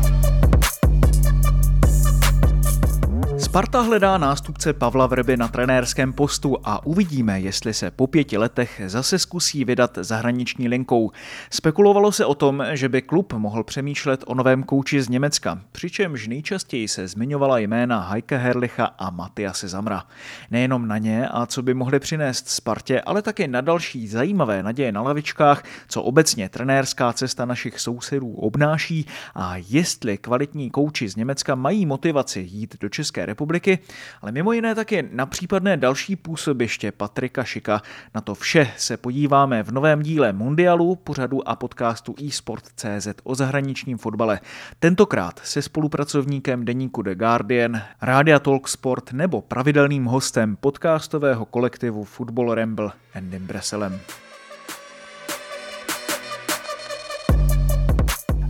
Sparta 3.47 3.81
hledá 3.81 4.17
nástupce 4.17 4.73
Pavla 4.73 5.07
Vrby 5.07 5.37
na 5.37 5.47
trenérském 5.47 6.13
postu 6.13 6.57
a 6.63 6.85
uvidíme, 6.85 7.39
jestli 7.39 7.73
se 7.73 7.91
po 7.91 8.07
pěti 8.07 8.37
letech 8.37 8.81
zase 8.85 9.19
zkusí 9.19 9.65
vydat 9.65 9.97
zahraniční 10.01 10.67
linkou. 10.67 11.11
Spekulovalo 11.49 12.11
se 12.11 12.25
o 12.25 12.35
tom, 12.35 12.63
že 12.71 12.89
by 12.89 13.01
klub 13.01 13.33
mohl 13.33 13.63
přemýšlet 13.63 14.23
o 14.27 14.35
novém 14.35 14.63
kouči 14.63 15.01
z 15.01 15.09
Německa, 15.09 15.61
přičemž 15.71 16.27
nejčastěji 16.27 16.87
se 16.87 17.07
zmiňovala 17.07 17.59
jména 17.59 18.09
Heike 18.09 18.37
Herlicha 18.37 18.85
a 18.85 19.09
Matiase 19.09 19.67
Zamra. 19.67 20.03
Nejenom 20.51 20.87
na 20.87 20.97
ně 20.97 21.27
a 21.27 21.45
co 21.45 21.61
by 21.61 21.73
mohli 21.73 21.99
přinést 21.99 22.49
Spartě, 22.49 23.01
ale 23.01 23.21
také 23.21 23.47
na 23.47 23.61
další 23.61 24.07
zajímavé 24.07 24.63
naděje 24.63 24.91
na 24.91 25.01
lavičkách, 25.01 25.63
co 25.87 26.03
obecně 26.03 26.49
trenérská 26.49 27.13
cesta 27.13 27.45
našich 27.45 27.79
sousedů 27.79 28.33
obnáší 28.33 29.05
a 29.35 29.53
jestli 29.57 30.17
kvalitní 30.17 30.69
kouči 30.69 31.09
z 31.09 31.15
Německa 31.15 31.55
mají 31.55 31.85
motivaci 31.85 32.39
jít 32.39 32.75
do 32.79 32.89
České 32.89 33.25
republiky 33.25 33.36
republiky, 33.37 33.79
ale 34.21 34.31
mimo 34.31 34.53
jiné 34.53 34.75
také 34.75 35.03
na 35.11 35.25
případné 35.25 35.77
další 35.77 36.15
působiště 36.15 36.91
Patrika 36.91 37.43
Šika. 37.43 37.81
Na 38.15 38.21
to 38.21 38.35
vše 38.35 38.71
se 38.77 38.97
podíváme 38.97 39.63
v 39.63 39.71
novém 39.71 40.01
díle 40.01 40.33
Mundialu, 40.33 40.95
pořadu 40.95 41.49
a 41.49 41.55
podcastu 41.55 42.15
eSport.cz 42.27 43.07
o 43.23 43.35
zahraničním 43.35 43.97
fotbale. 43.97 44.39
Tentokrát 44.79 45.39
se 45.43 45.61
spolupracovníkem 45.61 46.65
deníku 46.65 47.01
The 47.01 47.15
Guardian, 47.15 47.81
Rádia 48.01 48.39
Talk 48.39 48.67
Sport 48.67 49.11
nebo 49.11 49.41
pravidelným 49.41 50.05
hostem 50.05 50.55
podcastového 50.55 51.45
kolektivu 51.45 52.03
Football 52.03 52.55
Ramble 52.55 52.91
Endym 53.13 53.47
Breselem. 53.47 53.99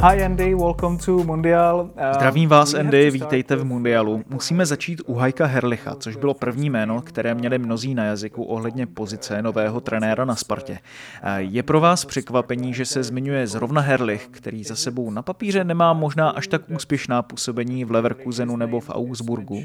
Hi 0.02 0.24
Andy, 0.24 0.56
welcome 0.56 0.98
to 0.98 1.12
Mundial. 1.24 1.80
Uh, 1.80 2.14
Zdravím 2.14 2.50
vás 2.50 2.74
Andy, 2.74 3.12
vítejte 3.12 3.56
v 3.56 3.66
Mundialu. 3.66 4.24
Musíme 4.30 4.66
začít 4.66 5.02
u 5.06 5.14
Hajka 5.14 5.46
Herlicha, 5.46 5.96
což 5.96 6.16
bylo 6.16 6.34
první 6.34 6.70
jméno, 6.70 7.02
které 7.02 7.34
měli 7.34 7.58
mnozí 7.58 7.96
na 7.96 8.06
jazyku 8.06 8.44
ohledně 8.44 8.88
pozice 8.88 9.42
nového 9.42 9.82
trenéra 9.82 10.26
na 10.26 10.36
Spartě. 10.36 10.72
Uh, 10.72 11.30
je 11.38 11.64
pro 11.64 11.80
vás 11.80 12.06
překvapení, 12.06 12.74
že 12.74 12.86
se 12.86 13.04
zmiňuje 13.04 13.48
zrovna 13.48 13.82
Herlich, 13.82 14.28
který 14.32 14.64
za 14.64 14.76
sebou 14.76 15.12
na 15.12 15.22
papíře 15.22 15.64
nemá 15.64 15.94
možná 15.94 16.30
až 16.30 16.48
tak 16.48 16.62
úspěšná 16.70 17.22
působení 17.22 17.86
v 17.86 17.92
Leverkusenu 17.92 18.58
nebo 18.58 18.80
v 18.80 18.90
Augsburgu? 18.90 19.64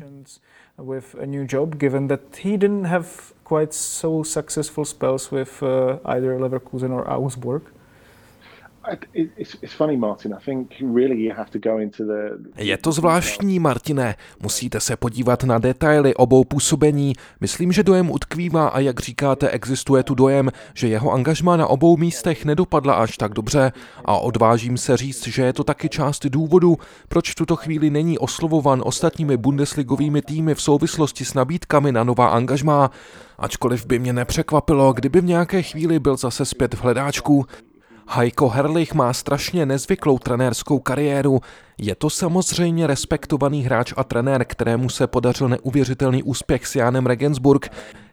with 0.78 1.14
a 1.22 1.26
new 1.26 1.46
job, 1.48 1.76
given 1.76 2.08
that 2.08 2.20
he 2.42 2.56
didn't 2.56 2.86
have 2.86 3.06
quite 3.44 3.72
so 3.72 4.24
successful 4.24 4.84
spells 4.84 5.30
with 5.30 5.62
uh, 5.62 5.98
either 6.04 6.40
Leverkusen 6.40 6.92
or 6.92 7.04
Augsburg. 7.06 7.62
Je 12.56 12.76
to 12.76 12.92
zvláštní, 12.92 13.58
Martine. 13.58 14.14
Musíte 14.42 14.80
se 14.80 14.96
podívat 14.96 15.44
na 15.44 15.58
detaily 15.58 16.14
obou 16.14 16.44
působení. 16.44 17.12
Myslím, 17.40 17.72
že 17.72 17.82
dojem 17.82 18.10
utkvívá 18.10 18.68
a 18.68 18.78
jak 18.78 19.00
říkáte, 19.00 19.50
existuje 19.50 20.02
tu 20.02 20.14
dojem, 20.14 20.50
že 20.74 20.88
jeho 20.88 21.12
angažma 21.12 21.56
na 21.56 21.66
obou 21.66 21.96
místech 21.96 22.44
nedopadla 22.44 22.94
až 22.94 23.16
tak 23.16 23.32
dobře 23.32 23.72
a 24.04 24.18
odvážím 24.18 24.78
se 24.78 24.96
říct, 24.96 25.26
že 25.26 25.42
je 25.42 25.52
to 25.52 25.64
taky 25.64 25.88
část 25.88 26.26
důvodu, 26.26 26.76
proč 27.08 27.32
v 27.32 27.34
tuto 27.34 27.56
chvíli 27.56 27.90
není 27.90 28.18
oslovovan 28.18 28.82
ostatními 28.84 29.36
bundesligovými 29.36 30.22
týmy 30.22 30.54
v 30.54 30.62
souvislosti 30.62 31.24
s 31.24 31.34
nabídkami 31.34 31.92
na 31.92 32.04
nová 32.04 32.28
angažmá. 32.28 32.90
Ačkoliv 33.38 33.86
by 33.86 33.98
mě 33.98 34.12
nepřekvapilo, 34.12 34.92
kdyby 34.92 35.20
v 35.20 35.24
nějaké 35.24 35.62
chvíli 35.62 35.98
byl 35.98 36.16
zase 36.16 36.44
zpět 36.44 36.74
v 36.74 36.82
hledáčku. 36.82 37.46
Heiko 38.08 38.48
Herlich 38.48 38.94
má 38.94 39.12
strašně 39.12 39.66
nezvyklou 39.66 40.18
trenérskou 40.18 40.78
kariéru. 40.78 41.40
Je 41.78 41.94
to 41.94 42.10
samozřejmě 42.10 42.86
respektovaný 42.86 43.62
hráč 43.62 43.92
a 43.96 44.04
trenér, 44.04 44.44
kterému 44.44 44.88
se 44.88 45.06
podařil 45.06 45.48
neuvěřitelný 45.48 46.22
úspěch 46.22 46.66
s 46.66 46.76
Jánem 46.76 47.06
Regensburg 47.06 47.68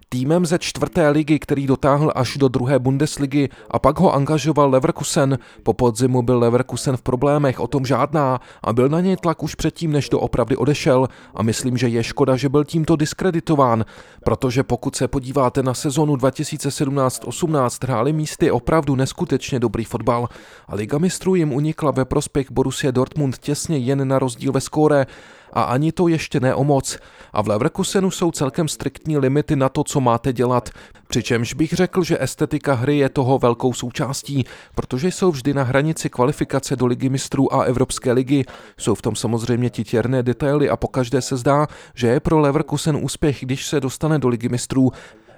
týmem 0.09 0.45
ze 0.45 0.59
čtvrté 0.59 1.09
ligy, 1.09 1.39
který 1.39 1.67
dotáhl 1.67 2.11
až 2.15 2.37
do 2.37 2.47
druhé 2.47 2.79
Bundesligy 2.79 3.49
a 3.71 3.79
pak 3.79 3.99
ho 3.99 4.13
angažoval 4.13 4.69
Leverkusen. 4.69 5.39
Po 5.63 5.73
podzimu 5.73 6.21
byl 6.21 6.39
Leverkusen 6.39 6.97
v 6.97 7.01
problémech, 7.01 7.59
o 7.59 7.67
tom 7.67 7.85
žádná 7.85 8.39
a 8.63 8.73
byl 8.73 8.89
na 8.89 9.01
něj 9.01 9.17
tlak 9.17 9.43
už 9.43 9.55
předtím, 9.55 9.91
než 9.91 10.09
do 10.09 10.19
opravdy 10.19 10.55
odešel. 10.55 11.07
A 11.35 11.43
myslím, 11.43 11.77
že 11.77 11.87
je 11.87 12.03
škoda, 12.03 12.35
že 12.35 12.49
byl 12.49 12.63
tímto 12.63 12.95
diskreditován, 12.95 13.85
protože 14.23 14.63
pokud 14.63 14.95
se 14.95 15.07
podíváte 15.07 15.63
na 15.63 15.73
sezonu 15.73 16.15
2017-18, 16.15 17.85
hráli 17.87 18.13
místy 18.13 18.51
opravdu 18.51 18.95
neskutečně 18.95 19.59
dobrý 19.59 19.83
fotbal. 19.83 20.29
A 20.67 20.75
Liga 20.75 20.97
mistrů 20.97 21.35
jim 21.35 21.53
unikla 21.53 21.91
ve 21.91 22.05
prospěch 22.05 22.51
Borussia 22.51 22.91
Dortmund 22.91 23.37
těsně 23.37 23.77
jen 23.77 24.07
na 24.07 24.19
rozdíl 24.19 24.51
ve 24.51 24.61
skóre 24.61 25.05
a 25.53 25.61
ani 25.61 25.91
to 25.91 26.07
ještě 26.07 26.39
ne 26.39 26.55
o 26.55 26.63
moc. 26.63 26.97
A 27.33 27.41
v 27.41 27.47
Leverkusenu 27.47 28.11
jsou 28.11 28.31
celkem 28.31 28.67
striktní 28.67 29.17
limity 29.17 29.55
na 29.55 29.69
to, 29.69 29.83
co 29.83 30.01
máte 30.01 30.33
dělat. 30.33 30.69
Přičemž 31.07 31.53
bych 31.53 31.73
řekl, 31.73 32.03
že 32.03 32.21
estetika 32.21 32.73
hry 32.73 32.97
je 32.97 33.09
toho 33.09 33.39
velkou 33.39 33.73
součástí, 33.73 34.45
protože 34.75 35.07
jsou 35.07 35.31
vždy 35.31 35.53
na 35.53 35.63
hranici 35.63 36.09
kvalifikace 36.09 36.75
do 36.75 36.85
ligy 36.85 37.09
mistrů 37.09 37.53
a 37.53 37.63
Evropské 37.63 38.11
ligy. 38.11 38.45
Jsou 38.77 38.95
v 38.95 39.01
tom 39.01 39.15
samozřejmě 39.15 39.69
titěrné 39.69 40.23
detaily 40.23 40.69
a 40.69 40.77
pokaždé 40.77 41.21
se 41.21 41.37
zdá, 41.37 41.67
že 41.95 42.07
je 42.07 42.19
pro 42.19 42.39
Leverkusen 42.39 42.97
úspěch, 43.01 43.37
když 43.41 43.67
se 43.67 43.79
dostane 43.79 44.19
do 44.19 44.27
ligy 44.27 44.49
mistrů. 44.49 44.91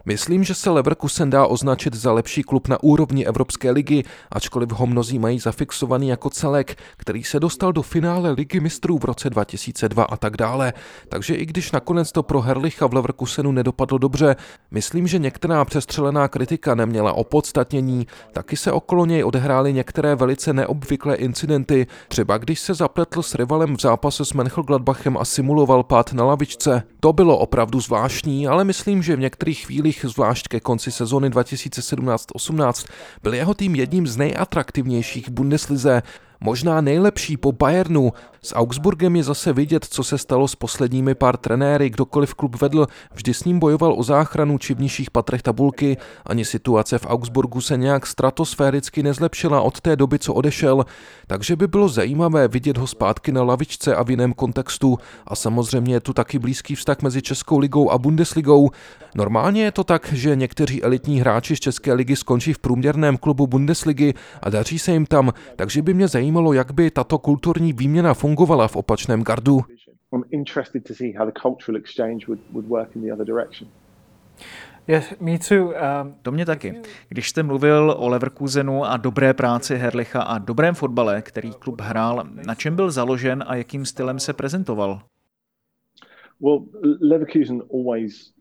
Myslím, 0.05 0.43
že 0.43 0.53
se 0.53 0.69
Leverkusen 0.69 1.29
dá 1.29 1.45
označit 1.45 1.93
za 1.93 2.13
lepší 2.13 2.43
klub 2.43 2.67
na 2.67 2.83
úrovni 2.83 3.25
Evropské 3.25 3.71
ligy, 3.71 4.03
ačkoliv 4.31 4.71
ho 4.71 4.87
mnozí 4.87 5.19
mají 5.19 5.39
zafixovaný 5.39 6.07
jako 6.07 6.29
celek, 6.29 6.77
který 6.97 7.23
se 7.23 7.39
dostal 7.39 7.73
do 7.73 7.81
finále 7.81 8.31
ligy 8.31 8.59
mistrů 8.59 8.97
v 8.97 9.05
roce 9.05 9.29
2002 9.29 10.03
a 10.03 10.17
tak 10.17 10.37
dále. 10.37 10.73
Takže 11.09 11.35
i 11.35 11.45
když 11.45 11.71
nakonec 11.71 12.11
to 12.11 12.23
pro 12.23 12.41
Herlicha 12.41 12.87
v 12.87 12.93
Leverkusenu 12.93 13.51
nedopadlo 13.51 13.97
dobře, 13.97 14.35
myslím, 14.71 15.07
že 15.07 15.19
některá 15.19 15.65
přestřelená 15.65 16.27
kritika 16.27 16.75
neměla 16.75 17.13
opodstatnění, 17.13 18.07
taky 18.33 18.57
se 18.57 18.71
okolo 18.71 19.05
něj 19.05 19.23
odehrály 19.23 19.73
některé 19.73 20.15
velice 20.15 20.53
neobvyklé 20.53 21.15
incidenty, 21.15 21.87
třeba 22.07 22.37
když 22.37 22.59
se 22.59 22.73
zapletl 22.73 23.23
s 23.23 23.35
rivalem 23.35 23.77
v 23.77 23.81
zápase 23.81 24.25
s 24.25 24.33
Mönchengladbachem 24.33 25.17
a 25.19 25.25
simuloval 25.25 25.83
pád 25.83 26.13
na 26.13 26.23
lavičce. 26.23 26.83
To 26.99 27.13
bylo 27.13 27.37
opravdu 27.37 27.79
zvláštní, 27.79 28.47
ale 28.47 28.63
myslím, 28.63 29.03
že 29.03 29.15
v 29.15 29.19
některých 29.19 29.65
chvílích 29.65 29.90
chvílích, 29.91 30.13
zvlášť 30.13 30.47
ke 30.47 30.59
konci 30.59 30.91
sezóny 30.91 31.29
2017-18, 31.29 32.87
byl 33.23 33.33
jeho 33.33 33.53
tým 33.53 33.75
jedním 33.75 34.07
z 34.07 34.17
nejatraktivnějších 34.17 35.29
Bundeslize, 35.29 36.03
možná 36.41 36.81
nejlepší 36.81 37.37
po 37.37 37.51
Bayernu. 37.51 38.13
S 38.43 38.55
Augsburgem 38.55 39.15
je 39.15 39.23
zase 39.23 39.53
vidět, 39.53 39.85
co 39.85 40.03
se 40.03 40.17
stalo 40.17 40.47
s 40.47 40.55
posledními 40.55 41.15
pár 41.15 41.37
trenéry, 41.37 41.89
kdokoliv 41.89 42.33
klub 42.33 42.61
vedl, 42.61 42.87
vždy 43.13 43.33
s 43.33 43.43
ním 43.43 43.59
bojoval 43.59 43.93
o 43.97 44.03
záchranu 44.03 44.57
či 44.57 44.73
v 44.73 44.79
nižších 44.79 45.11
patrech 45.11 45.41
tabulky. 45.41 45.97
Ani 46.25 46.45
situace 46.45 46.97
v 46.97 47.05
Augsburgu 47.05 47.61
se 47.61 47.77
nějak 47.77 48.07
stratosféricky 48.07 49.03
nezlepšila 49.03 49.61
od 49.61 49.81
té 49.81 49.95
doby, 49.95 50.19
co 50.19 50.33
odešel, 50.33 50.85
takže 51.27 51.55
by 51.55 51.67
bylo 51.67 51.89
zajímavé 51.89 52.47
vidět 52.47 52.77
ho 52.77 52.87
zpátky 52.87 53.31
na 53.31 53.43
lavičce 53.43 53.95
a 53.95 54.03
v 54.03 54.09
jiném 54.09 54.33
kontextu. 54.33 54.97
A 55.27 55.35
samozřejmě 55.35 55.93
je 55.93 55.99
tu 55.99 56.13
taky 56.13 56.39
blízký 56.39 56.75
vztah 56.75 57.01
mezi 57.01 57.21
Českou 57.21 57.59
ligou 57.59 57.91
a 57.91 57.97
Bundesligou. 57.97 58.69
Normálně 59.15 59.63
je 59.63 59.71
to 59.71 59.83
tak, 59.83 60.13
že 60.13 60.35
někteří 60.35 60.83
elitní 60.83 61.19
hráči 61.19 61.55
z 61.55 61.59
České 61.59 61.93
ligy 61.93 62.15
skončí 62.15 62.53
v 62.53 62.59
průměrném 62.59 63.17
klubu 63.17 63.47
Bundesligy 63.47 64.13
a 64.41 64.49
daří 64.49 64.79
se 64.79 64.91
jim 64.91 65.05
tam, 65.05 65.33
takže 65.55 65.81
by 65.81 65.93
mě 65.93 66.07
zajímalo, 66.07 66.30
jak 66.53 66.71
by 66.71 66.91
tato 66.91 67.17
kulturní 67.17 67.73
výměna 67.73 68.13
fungovala 68.13 68.67
v 68.67 68.75
opačném 68.75 69.23
gardu. 69.23 69.59
Um, 70.11 70.23
to 76.21 76.31
mě 76.31 76.45
taky. 76.45 76.81
Když 77.09 77.29
jste 77.29 77.43
mluvil 77.43 77.95
o 77.97 78.09
Leverkusenu 78.09 78.85
a 78.85 78.97
dobré 78.97 79.33
práci 79.33 79.75
Herlicha 79.75 80.21
a 80.21 80.37
dobrém 80.37 80.75
fotbale, 80.75 81.21
který 81.21 81.51
klub 81.51 81.81
hrál, 81.81 82.23
na 82.45 82.55
čem 82.55 82.75
byl 82.75 82.91
založen 82.91 83.43
a 83.47 83.55
jakým 83.55 83.85
stylem 83.85 84.19
se 84.19 84.33
prezentoval? 84.33 85.01
Well, 86.41 86.65
Leverkusen 87.01 87.61
always 87.73 88.33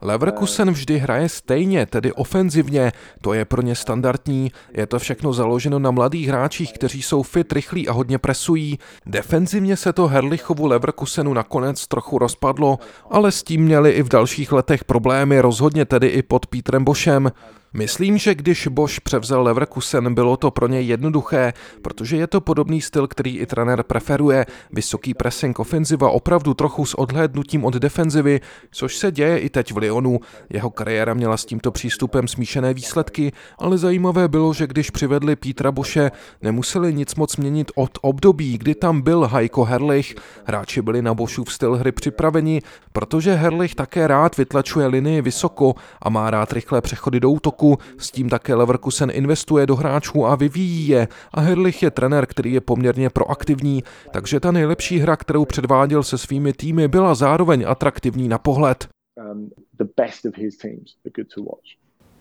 Leverkusen 0.00 0.70
vždy 0.70 0.98
hraje 0.98 1.28
stejně, 1.28 1.86
tedy 1.86 2.12
ofenzivně. 2.12 2.92
To 3.20 3.32
je 3.32 3.44
pro 3.44 3.62
ně 3.62 3.74
standardní. 3.74 4.52
Je 4.72 4.86
to 4.86 4.98
všechno 4.98 5.32
založeno 5.32 5.78
na 5.78 5.90
mladých 5.90 6.28
hráčích, 6.28 6.72
kteří 6.72 7.02
jsou 7.02 7.22
fit, 7.22 7.52
rychlí 7.52 7.88
a 7.88 7.92
hodně 7.92 8.18
presují. 8.18 8.78
Defenzivně 9.06 9.76
se 9.76 9.92
to 9.92 10.06
Herlichovu 10.06 10.66
Leverkusenu 10.66 11.34
nakonec 11.34 11.86
trochu 11.86 12.18
rozpadlo, 12.18 12.78
ale 13.10 13.32
s 13.32 13.42
tím 13.42 13.64
měli 13.64 13.90
i 13.90 14.02
v 14.02 14.08
dalších 14.08 14.52
letech 14.52 14.84
problémy, 14.84 15.40
rozhodně 15.40 15.84
tedy 15.84 16.06
i 16.06 16.22
pod 16.22 16.46
Pítrem 16.46 16.84
Bošem. 16.84 17.30
Myslím, 17.74 18.18
že 18.18 18.34
když 18.34 18.66
Bosch 18.66 19.00
převzal 19.00 19.42
Leverkusen, 19.42 20.14
bylo 20.14 20.36
to 20.36 20.50
pro 20.50 20.68
něj 20.68 20.86
jednoduché, 20.86 21.52
protože 21.82 22.16
je 22.16 22.26
to 22.26 22.40
podobný 22.40 22.80
styl, 22.80 23.06
který 23.06 23.38
i 23.38 23.46
trenér 23.46 23.82
preferuje. 23.82 24.46
Vysoký 24.72 25.14
pressing 25.14 25.58
ofenziva 25.58 26.10
opravdu 26.10 26.54
trochu 26.54 26.86
s 26.86 26.94
odhlédnutím 26.94 27.64
od 27.64 27.74
defenzivy, 27.74 28.40
což 28.70 28.96
se 28.96 29.12
děje 29.12 29.38
i 29.38 29.48
teď 29.48 29.72
v 29.72 29.76
Lyonu. 29.76 30.20
Jeho 30.50 30.70
kariéra 30.70 31.14
měla 31.14 31.36
s 31.36 31.44
tímto 31.44 31.70
přístupem 31.70 32.28
smíšené 32.28 32.74
výsledky, 32.74 33.32
ale 33.58 33.78
zajímavé 33.78 34.28
bylo, 34.28 34.52
že 34.54 34.66
když 34.66 34.90
přivedli 34.90 35.36
Pítra 35.36 35.72
Boše, 35.72 36.10
nemuseli 36.42 36.94
nic 36.94 37.14
moc 37.14 37.36
měnit 37.36 37.70
od 37.74 37.98
období, 38.02 38.58
kdy 38.58 38.74
tam 38.74 39.00
byl 39.00 39.28
Heiko 39.32 39.64
Herlich. 39.64 40.14
Hráči 40.44 40.82
byli 40.82 41.02
na 41.02 41.14
Boschův 41.14 41.52
styl 41.52 41.76
hry 41.76 41.92
připraveni, 41.92 42.62
protože 42.92 43.34
Herlich 43.34 43.74
také 43.74 44.06
rád 44.06 44.36
vytlačuje 44.36 44.86
linii 44.86 45.22
vysoko 45.22 45.74
a 46.02 46.10
má 46.10 46.30
rád 46.30 46.52
rychlé 46.52 46.80
přechody 46.80 47.20
do 47.20 47.30
útoku 47.30 47.59
roku, 47.60 47.78
s 47.98 48.10
tím 48.10 48.28
také 48.28 48.54
Leverkusen 48.54 49.10
investuje 49.12 49.66
do 49.66 49.76
hráčů 49.76 50.26
a 50.26 50.34
vyvíjí 50.34 50.88
je 50.88 51.08
a 51.32 51.40
Herlich 51.40 51.82
je 51.82 51.90
trenér, 51.90 52.26
který 52.26 52.52
je 52.52 52.60
poměrně 52.60 53.10
proaktivní, 53.10 53.82
takže 54.12 54.40
ta 54.40 54.52
nejlepší 54.52 54.98
hra, 54.98 55.16
kterou 55.16 55.44
předváděl 55.44 56.02
se 56.02 56.18
svými 56.18 56.52
týmy, 56.52 56.88
byla 56.88 57.14
zároveň 57.14 57.64
atraktivní 57.68 58.28
na 58.28 58.38
pohled. 58.38 58.88
Um, 59.16 59.50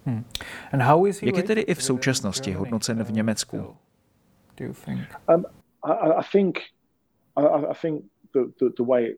hmm. 0.06 0.24
Jak 1.22 1.38
je 1.38 1.44
tedy 1.44 1.62
i 1.62 1.74
v 1.74 1.84
současnosti 1.84 2.52
hodnocen 2.52 3.04
v 3.04 3.12
Německu? 3.12 3.58
Um, 5.28 5.46
I 5.84 6.24
think, 6.32 6.58
I 7.38 7.76
think 7.82 8.06
the, 8.34 8.40
the, 8.60 8.70
the 8.78 8.84
way 8.84 9.16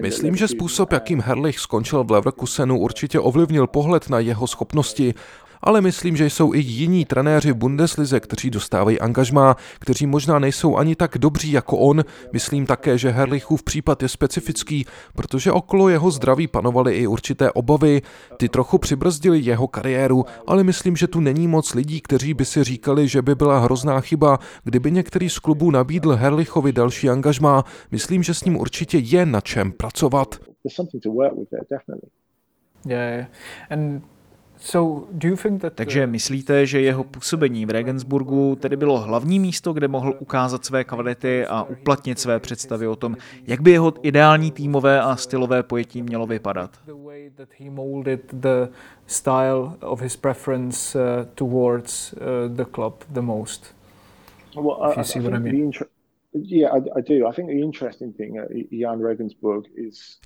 Myslím, 0.00 0.36
že 0.36 0.48
způsob, 0.48 0.92
jakým 0.92 1.20
Herlich 1.20 1.58
skončil 1.58 2.04
v 2.04 2.10
Leverkusenu, 2.10 2.78
určitě 2.78 3.20
ovlivnil 3.20 3.66
pohled 3.66 4.08
na 4.08 4.18
jeho 4.18 4.46
schopnosti 4.46 5.14
ale 5.62 5.80
myslím, 5.80 6.16
že 6.16 6.30
jsou 6.30 6.54
i 6.54 6.58
jiní 6.58 7.04
trenéři 7.04 7.52
v 7.52 7.56
Bundeslize, 7.56 8.20
kteří 8.20 8.50
dostávají 8.50 9.00
angažmá, 9.00 9.56
kteří 9.78 10.06
možná 10.06 10.38
nejsou 10.38 10.76
ani 10.76 10.96
tak 10.96 11.18
dobří 11.18 11.52
jako 11.52 11.78
on. 11.78 12.04
Myslím 12.32 12.66
také, 12.66 12.98
že 12.98 13.10
Herlichův 13.10 13.62
případ 13.62 14.02
je 14.02 14.08
specifický, 14.08 14.86
protože 15.14 15.52
okolo 15.52 15.88
jeho 15.88 16.10
zdraví 16.10 16.46
panovaly 16.46 16.96
i 16.96 17.06
určité 17.06 17.52
obavy. 17.52 18.02
Ty 18.36 18.48
trochu 18.48 18.78
přibrzdili 18.78 19.40
jeho 19.40 19.66
kariéru, 19.66 20.24
ale 20.46 20.64
myslím, 20.64 20.96
že 20.96 21.06
tu 21.06 21.20
není 21.20 21.48
moc 21.48 21.74
lidí, 21.74 22.00
kteří 22.00 22.34
by 22.34 22.44
si 22.44 22.64
říkali, 22.64 23.08
že 23.08 23.22
by 23.22 23.34
byla 23.34 23.58
hrozná 23.58 24.00
chyba, 24.00 24.38
kdyby 24.64 24.90
některý 24.90 25.30
z 25.30 25.38
klubů 25.38 25.70
nabídl 25.70 26.16
Herlichovi 26.16 26.72
další 26.72 27.10
angažmá. 27.10 27.64
Myslím, 27.90 28.22
že 28.22 28.34
s 28.34 28.44
ním 28.44 28.56
určitě 28.56 28.98
je 28.98 29.26
na 29.26 29.40
čem 29.40 29.72
pracovat. 29.72 30.34
Yeah, 32.86 33.26
and 33.70 34.02
takže 35.70 36.06
myslíte, 36.06 36.66
že 36.66 36.80
jeho 36.80 37.04
působení 37.04 37.66
v 37.66 37.70
Regensburgu 37.70 38.56
tedy 38.60 38.76
bylo 38.76 38.98
hlavní 39.00 39.40
místo, 39.40 39.72
kde 39.72 39.88
mohl 39.88 40.14
ukázat 40.18 40.64
své 40.64 40.84
kvality 40.84 41.46
a 41.46 41.62
uplatnit 41.62 42.18
své 42.18 42.40
představy 42.40 42.86
o 42.86 42.96
tom, 42.96 43.16
jak 43.46 43.60
by 43.60 43.70
jeho 43.70 43.92
ideální 44.02 44.50
týmové 44.50 45.00
a 45.00 45.16
stylové 45.16 45.62
pojetí 45.62 46.02
mělo 46.02 46.26
vypadat? 46.26 46.70
Well, 54.54 54.78
I, 54.80 55.00
I 55.00 55.04
think 55.04 55.24
the, 55.24 55.48
inter- 55.50 55.86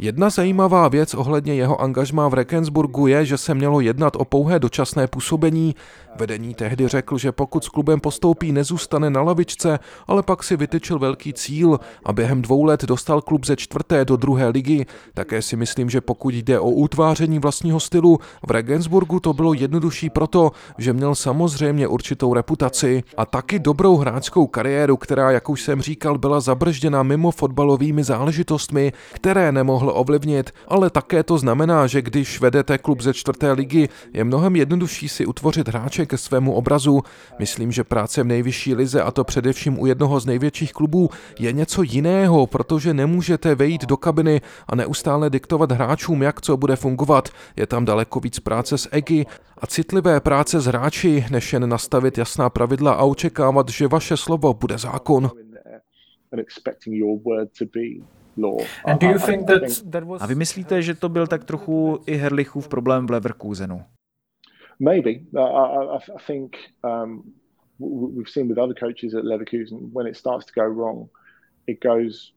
Jedna 0.01 0.31
zajímavá 0.31 0.89
věc 0.89 1.15
ohledně 1.15 1.55
jeho 1.55 1.81
angažmá 1.81 2.29
v 2.29 2.35
Regensburgu 2.35 3.07
je, 3.07 3.25
že 3.25 3.39
se 3.39 3.55
mělo 3.55 3.81
jednat 3.81 4.17
o 4.17 4.25
pouhé 4.25 4.59
dočasné 4.59 5.07
působení. 5.07 5.75
Vedení 6.19 6.55
tehdy 6.55 6.89
řekl, 6.89 7.19
že 7.19 7.33
pokud 7.33 7.65
s 7.65 7.69
klubem 7.69 8.01
postoupí, 8.01 8.53
nezůstane 8.53 9.11
na 9.11 9.23
lavičce, 9.23 9.79
ale 10.07 10.23
pak 10.23 10.43
si 10.43 10.57
vytyčil 10.57 10.99
velký 10.99 11.33
cíl 11.33 11.81
a 12.05 12.13
během 12.13 12.43
dvou 12.43 12.65
let 12.65 12.85
dostal 12.85 13.21
klub 13.21 13.47
ze 13.47 13.56
čtvrté 13.56 14.05
do 14.05 14.17
druhé 14.17 14.49
ligy. 14.49 14.87
Také 15.15 15.43
si 15.43 15.56
myslím, 15.56 15.91
že 15.91 16.01
pokud 16.01 16.35
jde 16.35 16.61
o 16.61 16.71
utváření 16.71 17.39
vlastního 17.39 17.81
stylu, 17.81 18.19
v 18.47 18.51
Regensburgu 18.51 19.21
to 19.21 19.33
bylo 19.33 19.55
jednodušší 19.55 20.11
proto, 20.11 20.51
že 20.79 20.93
měl 20.93 21.15
samozřejmě 21.15 21.89
určitou 21.89 22.35
reputaci 22.35 23.03
a 23.17 23.27
taky 23.27 23.59
dobrou 23.59 23.97
hráčskou 23.97 24.47
kariéru, 24.47 24.97
která, 24.97 25.31
jak 25.31 25.49
už 25.49 25.63
jsem 25.63 25.81
říkal, 25.81 26.00
říkal, 26.00 26.19
byla 26.19 26.41
zabržděna 26.41 27.02
mimo 27.02 27.31
fotbalovými 27.31 28.05
záležitostmi, 28.05 28.93
které 29.12 29.52
nemohl 29.52 29.93
ovlivnit, 29.94 30.50
ale 30.69 30.91
také 30.91 31.23
to 31.23 31.38
znamená, 31.38 31.87
že 31.87 32.02
když 32.02 32.41
vedete 32.41 32.79
klub 32.79 33.00
ze 33.00 33.14
čtvrté 33.14 33.52
ligy, 33.52 33.88
je 34.12 34.25
mnohem 34.25 34.56
jednodušší 34.56 35.08
si 35.08 35.26
utvořit 35.26 35.69
hráče 35.69 36.06
ke 36.06 36.19
svému 36.19 36.52
obrazu. 36.52 37.02
Myslím, 37.38 37.73
že 37.73 37.85
práce 37.85 38.23
v 38.23 38.26
nejvyšší 38.26 38.75
lize, 38.75 39.02
a 39.02 39.11
to 39.11 39.25
především 39.25 39.79
u 39.79 39.87
jednoho 39.87 40.20
z 40.20 40.26
největších 40.26 40.73
klubů, 40.73 41.11
je 41.38 41.52
něco 41.52 41.82
jiného, 41.82 42.46
protože 42.46 42.94
nemůžete 42.94 43.55
vejít 43.55 43.85
do 43.85 43.96
kabiny 43.96 44.41
a 44.69 44.76
neustále 44.76 45.31
diktovat 45.31 45.73
hráčům, 45.73 46.23
jak 46.23 46.41
co 46.41 46.56
bude 46.56 46.76
fungovat. 46.76 47.29
Je 47.56 47.67
tam 47.67 47.85
daleko 47.85 48.20
víc 48.20 48.41
práce 48.41 48.79
s 48.79 48.88
EGI 48.93 49.26
a 49.58 49.67
citlivé 49.67 50.20
práce 50.20 50.61
s 50.61 50.67
hráči, 50.67 51.26
než 51.31 51.53
jen 51.53 51.69
nastavit 51.69 52.19
jasná 52.19 52.50
pravidla 52.50 52.93
a 52.93 53.05
očekávat, 53.05 53.69
že 53.69 53.88
vaše 53.88 54.17
slovo 54.17 54.55
bude 54.55 54.79
zákon 54.79 55.31
and 56.32 56.41
expecting 56.41 56.94
your 56.94 57.19
word 57.25 57.49
to 57.59 57.67
be 57.67 58.03
law. 58.37 58.59
And 58.85 59.00
do 59.00 59.06
you 59.06 59.19
think 59.19 59.47
that 59.47 59.91
that 59.91 60.05
was... 60.05 60.23
a 60.23 60.27
vy 60.27 60.35
myslíte, 60.35 60.82
že 60.82 60.94
to 60.94 61.09
byl 61.09 61.27
tak 61.27 61.44
trochu 61.44 61.99
i 62.06 62.17
Herlichův 62.17 62.69
problém 62.69 63.06
v 63.06 63.11
Leverkusenu? 63.11 63.82
Maybe. 64.79 65.11
I, 65.11 65.25
I, 65.37 65.97
I 65.97 66.19
think 66.27 66.56
um, 66.85 67.32
we've 68.17 68.31
seen 68.31 68.49
with 68.49 68.59
other 68.59 68.75
coaches 68.75 69.15
at 69.15 69.25
Leverkusen 69.25 69.93
when 69.93 70.06
it 70.06 70.17
starts 70.17 70.47
to 70.47 70.53
go 70.61 70.67
wrong, 70.67 71.09
it 71.67 71.79
goes 71.85 72.32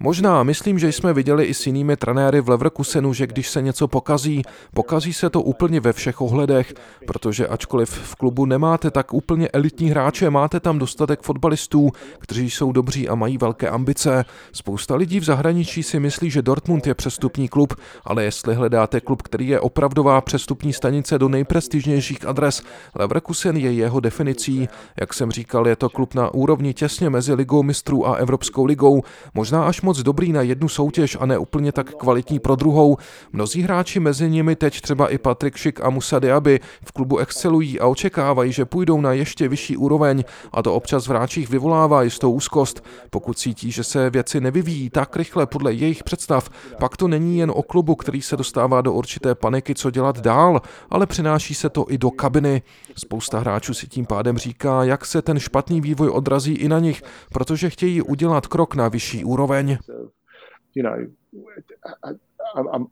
Možná, 0.00 0.42
myslím, 0.42 0.78
že 0.78 0.92
jsme 0.92 1.12
viděli 1.12 1.44
i 1.44 1.54
s 1.54 1.66
jinými 1.66 1.96
trenéry 1.96 2.40
v 2.40 2.48
Leverkusenu, 2.48 3.12
že 3.12 3.26
když 3.26 3.48
se 3.48 3.62
něco 3.62 3.88
pokazí, 3.88 4.42
pokazí 4.74 5.12
se 5.12 5.30
to 5.30 5.42
úplně 5.42 5.80
ve 5.80 5.92
všech 5.92 6.20
ohledech, 6.20 6.74
protože 7.06 7.48
ačkoliv 7.48 7.90
v 7.90 8.14
klubu 8.14 8.46
nemáte 8.46 8.90
tak 8.90 9.14
úplně 9.14 9.48
elitní 9.48 9.90
hráče, 9.90 10.30
máte 10.30 10.60
tam 10.60 10.78
dostatek 10.78 11.22
fotbalistů, 11.22 11.90
kteří 12.18 12.50
jsou 12.50 12.72
dobří 12.72 13.08
a 13.08 13.14
mají 13.14 13.38
velké 13.38 13.68
ambice. 13.68 14.24
Spousta 14.52 14.96
lidí 14.96 15.20
v 15.20 15.24
zahraničí 15.24 15.82
si 15.82 16.00
myslí, 16.00 16.30
že 16.30 16.42
Dortmund 16.42 16.86
je 16.86 16.94
přestupní 16.94 17.48
klub, 17.48 17.74
ale 18.04 18.24
jestli 18.24 18.54
hledáte 18.54 19.00
klub, 19.00 19.22
který 19.22 19.48
je 19.48 19.60
opravdová 19.60 20.20
přestupní 20.20 20.72
stanice 20.72 21.18
do 21.18 21.28
nejprestižnějších 21.28 22.26
adres, 22.26 22.62
Leverkusen 22.94 23.56
je 23.56 23.72
jeho 23.72 24.00
definicí. 24.00 24.68
Jak 25.00 25.14
jsem 25.14 25.30
říkal, 25.30 25.68
je 25.68 25.76
to 25.76 25.88
klub 25.88 26.14
na 26.14 26.34
úrovni 26.34 26.74
těsně 26.74 27.10
mezi 27.10 27.34
ligou 27.34 27.62
mistrů 27.62 28.08
a 28.08 28.14
Evropskou 28.14 28.43
Evropskou 28.44 28.64
ligou, 28.64 29.02
možná 29.34 29.64
až 29.64 29.82
moc 29.82 30.02
dobrý 30.02 30.32
na 30.32 30.42
jednu 30.42 30.68
soutěž 30.68 31.16
a 31.20 31.26
ne 31.26 31.38
úplně 31.38 31.72
tak 31.72 31.94
kvalitní 31.94 32.38
pro 32.38 32.56
druhou. 32.56 32.96
Mnozí 33.32 33.62
hráči 33.62 34.00
mezi 34.00 34.30
nimi 34.30 34.56
teď 34.56 34.80
třeba 34.80 35.08
i 35.08 35.18
Patrik 35.18 35.56
Šik 35.56 35.80
a 35.80 35.90
Musa 35.90 36.18
Diaby 36.18 36.60
v 36.84 36.92
klubu 36.92 37.18
excelují 37.18 37.80
a 37.80 37.86
očekávají, 37.86 38.52
že 38.52 38.64
půjdou 38.64 39.00
na 39.00 39.12
ještě 39.12 39.48
vyšší 39.48 39.76
úroveň 39.76 40.24
a 40.52 40.62
to 40.62 40.74
občas 40.74 41.06
v 41.06 41.10
hráčích 41.10 41.50
vyvolává 41.50 42.02
jistou 42.02 42.32
úzkost. 42.32 42.84
Pokud 43.10 43.38
cítí, 43.38 43.70
že 43.70 43.84
se 43.84 44.10
věci 44.10 44.40
nevyvíjí 44.40 44.90
tak 44.90 45.16
rychle 45.16 45.46
podle 45.46 45.72
jejich 45.72 46.04
představ, 46.04 46.50
pak 46.80 46.96
to 46.96 47.08
není 47.08 47.38
jen 47.38 47.50
o 47.54 47.62
klubu, 47.62 47.94
který 47.94 48.22
se 48.22 48.36
dostává 48.36 48.80
do 48.80 48.92
určité 48.92 49.34
paniky, 49.34 49.74
co 49.74 49.90
dělat 49.90 50.20
dál, 50.20 50.60
ale 50.90 51.06
přináší 51.06 51.54
se 51.54 51.68
to 51.68 51.86
i 51.88 51.98
do 51.98 52.10
kabiny. 52.10 52.62
Spousta 52.96 53.38
hráčů 53.38 53.74
si 53.74 53.86
tím 53.86 54.06
pádem 54.06 54.38
říká, 54.38 54.84
jak 54.84 55.06
se 55.06 55.22
ten 55.22 55.38
špatný 55.38 55.80
vývoj 55.80 56.08
odrazí 56.08 56.52
i 56.52 56.68
na 56.68 56.78
nich, 56.78 57.02
protože 57.32 57.70
chtějí 57.70 58.02
udělat 58.02 58.33
udělat 58.34 58.46
krok 58.46 58.74
na 58.74 58.88
vyšší 58.88 59.24
úroveň. 59.24 59.78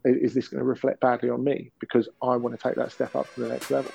Is 0.05 0.35
this 0.35 0.49
going 0.49 0.63
to 0.63 0.69
reflect 0.69 1.01
badly 1.01 1.31
on 1.31 1.45
me 1.45 1.71
because 1.81 2.09
I 2.23 2.39
want 2.39 2.55
to 2.55 2.69
take 2.69 2.75
that 2.75 2.93
step 2.93 3.15
up 3.15 3.27
to 3.35 3.43
the 3.43 3.49
next 3.49 3.71
level? 3.71 3.93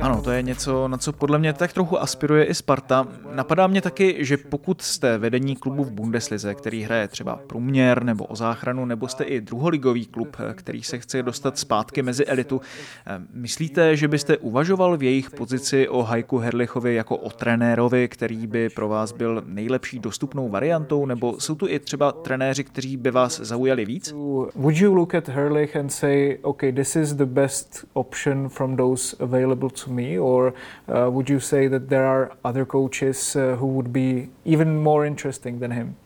Ano, 0.00 0.22
to 0.22 0.30
je 0.30 0.42
něco, 0.42 0.88
na 0.88 0.98
co 0.98 1.12
podle 1.12 1.38
mě 1.38 1.52
tak 1.52 1.72
trochu 1.72 2.00
aspiruje 2.00 2.44
i 2.44 2.54
Sparta. 2.54 3.08
Napadá 3.34 3.66
mě 3.66 3.82
taky, 3.82 4.16
že 4.18 4.36
pokud 4.36 4.82
jste 4.82 5.18
vedení 5.18 5.56
klubu 5.56 5.84
v 5.84 5.92
Bundeslize, 5.92 6.54
který 6.54 6.82
hraje 6.82 7.08
třeba 7.08 7.40
průměr 7.46 8.04
nebo 8.04 8.24
o 8.24 8.36
záchranu, 8.36 8.84
nebo 8.84 9.08
jste 9.08 9.24
i 9.24 9.40
druholigový 9.40 10.06
klub, 10.06 10.36
který 10.54 10.82
se 10.82 10.98
chce 10.98 11.22
dostat 11.22 11.58
zpátky 11.58 12.02
mezi 12.02 12.24
elitu, 12.24 12.60
eh, 13.06 13.20
myslíte, 13.32 13.96
že 13.96 14.08
byste 14.08 14.36
uvažoval 14.36 14.96
v 14.96 15.02
jejich 15.02 15.30
pozici 15.30 15.88
o 15.88 16.02
Hajku 16.02 16.38
Herlichovi 16.38 16.94
jako 16.94 17.16
o 17.16 17.30
trenérovi, 17.30 18.08
který 18.08 18.46
by 18.46 18.68
pro 18.68 18.88
vás 18.88 19.12
byl 19.12 19.42
nejlepší 19.46 19.98
dostupnou 19.98 20.48
variantou, 20.48 21.06
nebo 21.06 21.40
jsou 21.40 21.54
tu 21.54 21.68
i 21.68 21.78
třeba 21.78 22.12
trenéři, 22.12 22.64
kteří 22.64 22.96
by 22.96 23.10
vás 23.10 23.40
zaujali 23.40 23.84
víc? 23.84 24.12
Would 24.54 24.76
you 24.76 24.94
look 24.94 25.14
at 25.14 25.28
Herlich 25.28 25.76
and 25.76 25.88
say, 25.88 26.38
okay, 26.42 26.72
this 26.72 26.96
is 26.96 27.12
the 27.12 27.26
best 27.26 27.84
option 27.92 28.48
from 28.48 28.76
those 28.76 29.13
available 29.20 29.70
to 29.70 29.90
me, 29.90 30.18
or 30.18 30.54
uh, 30.88 31.10
would 31.10 31.28
you 31.28 31.40
say 31.40 31.68
that 31.68 31.88
there 31.88 32.06
are 32.06 32.32
other 32.44 32.64
coaches 32.64 33.36
uh, 33.36 33.56
who 33.56 33.66
would 33.66 33.92
be 33.92 34.30
even 34.44 34.82
more 34.82 35.04
interesting 35.04 35.58
than 35.58 35.70
him? 35.70 35.96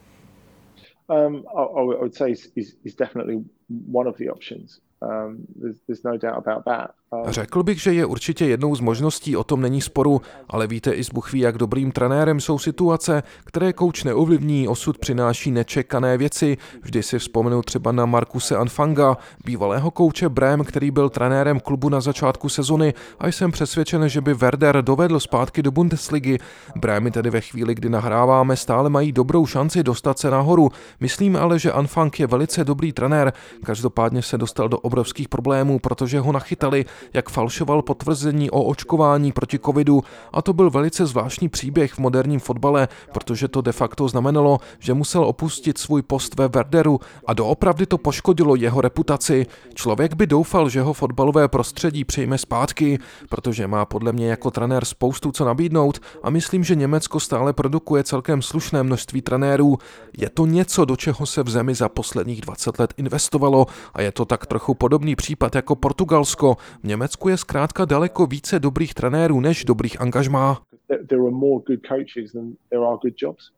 Um, 1.08 1.44
I, 1.56 1.62
I, 1.62 1.82
would 1.82 2.14
say 2.14 2.36
he's 2.54 2.94
definitely 2.94 3.42
one 3.68 4.06
of 4.06 4.16
the 4.18 4.28
options. 4.28 4.80
Um, 5.00 5.38
there's, 5.56 5.80
there's 5.86 6.04
no 6.04 6.16
doubt 6.16 6.38
about 6.38 6.64
that. 6.66 6.94
Řekl 7.26 7.62
bych, 7.62 7.80
že 7.80 7.92
je 7.92 8.06
určitě 8.06 8.46
jednou 8.46 8.74
z 8.74 8.80
možností, 8.80 9.36
o 9.36 9.44
tom 9.44 9.60
není 9.60 9.80
sporu, 9.80 10.20
ale 10.48 10.66
víte 10.66 10.92
i 10.92 11.04
z 11.04 11.10
Buchví, 11.10 11.40
jak 11.40 11.58
dobrým 11.58 11.92
trenérem 11.92 12.40
jsou 12.40 12.58
situace, 12.58 13.22
které 13.44 13.72
kouč 13.72 14.04
neovlivní, 14.04 14.68
osud 14.68 14.98
přináší 14.98 15.50
nečekané 15.50 16.18
věci. 16.18 16.56
Vždy 16.82 17.02
si 17.02 17.18
vzpomenu 17.18 17.62
třeba 17.62 17.92
na 17.92 18.06
Markuse 18.06 18.56
Anfanga, 18.56 19.16
bývalého 19.44 19.90
kouče 19.90 20.28
Brem, 20.28 20.64
který 20.64 20.90
byl 20.90 21.08
trenérem 21.08 21.60
klubu 21.60 21.88
na 21.88 22.00
začátku 22.00 22.48
sezony 22.48 22.94
a 23.18 23.28
jsem 23.28 23.52
přesvědčen, 23.52 24.08
že 24.08 24.20
by 24.20 24.34
Werder 24.34 24.82
dovedl 24.82 25.20
zpátky 25.20 25.62
do 25.62 25.70
Bundesligy. 25.70 26.38
Brémy 26.76 27.10
tedy 27.10 27.30
ve 27.30 27.40
chvíli, 27.40 27.74
kdy 27.74 27.88
nahráváme, 27.88 28.56
stále 28.56 28.90
mají 28.90 29.12
dobrou 29.12 29.46
šanci 29.46 29.82
dostat 29.82 30.18
se 30.18 30.30
nahoru. 30.30 30.70
Myslím 31.00 31.36
ale, 31.36 31.58
že 31.58 31.72
Anfang 31.72 32.20
je 32.20 32.26
velice 32.26 32.64
dobrý 32.64 32.92
trenér. 32.92 33.32
Každopádně 33.64 34.22
se 34.22 34.38
dostal 34.38 34.68
do 34.68 34.78
obrovských 34.78 35.28
problémů, 35.28 35.78
protože 35.78 36.20
ho 36.20 36.32
nachytali 36.32 36.84
jak 37.14 37.30
falšoval 37.30 37.82
potvrzení 37.82 38.50
o 38.50 38.62
očkování 38.62 39.32
proti 39.32 39.58
covidu 39.58 40.02
a 40.32 40.42
to 40.42 40.52
byl 40.52 40.70
velice 40.70 41.06
zvláštní 41.06 41.48
příběh 41.48 41.92
v 41.92 41.98
moderním 41.98 42.40
fotbale, 42.40 42.88
protože 43.12 43.48
to 43.48 43.60
de 43.60 43.72
facto 43.72 44.08
znamenalo, 44.08 44.58
že 44.78 44.94
musel 44.94 45.24
opustit 45.24 45.78
svůj 45.78 46.02
post 46.02 46.38
ve 46.38 46.48
Werderu 46.48 47.00
a 47.26 47.34
doopravdy 47.34 47.86
to 47.86 47.98
poškodilo 47.98 48.56
jeho 48.56 48.80
reputaci. 48.80 49.46
Člověk 49.74 50.14
by 50.14 50.26
doufal, 50.26 50.68
že 50.68 50.82
ho 50.82 50.92
fotbalové 50.92 51.48
prostředí 51.48 52.04
přijme 52.04 52.38
zpátky, 52.38 52.98
protože 53.28 53.66
má 53.66 53.84
podle 53.84 54.12
mě 54.12 54.28
jako 54.28 54.50
trenér 54.50 54.84
spoustu 54.84 55.32
co 55.32 55.44
nabídnout 55.44 55.98
a 56.22 56.30
myslím, 56.30 56.64
že 56.64 56.74
Německo 56.74 57.20
stále 57.20 57.52
produkuje 57.52 58.04
celkem 58.04 58.42
slušné 58.42 58.82
množství 58.82 59.22
trenérů. 59.22 59.78
Je 60.18 60.30
to 60.30 60.46
něco, 60.46 60.84
do 60.84 60.96
čeho 60.96 61.26
se 61.26 61.42
v 61.42 61.48
zemi 61.48 61.74
za 61.74 61.88
posledních 61.88 62.40
20 62.40 62.78
let 62.78 62.94
investovalo 62.96 63.66
a 63.94 64.02
je 64.02 64.12
to 64.12 64.24
tak 64.24 64.46
trochu 64.46 64.74
podobný 64.74 65.16
případ 65.16 65.54
jako 65.54 65.76
Portugalsko. 65.76 66.56
Německu 66.88 67.28
je 67.28 67.37
zkrátka 67.37 67.85
daleko 67.85 68.26
více 68.26 68.59
dobrých 68.59 68.95
trenérů 68.95 69.40
než 69.40 69.64
dobrých 69.64 70.00
angažmá. 70.00 70.62
There 70.88 71.23
are 71.23 71.30
more 71.30 71.62
good 71.66 71.80
coaches 71.88 72.33
than 72.33 72.52
there 72.71 72.87
are 72.87 72.97
good 73.02 73.14
jobs. 73.23 73.57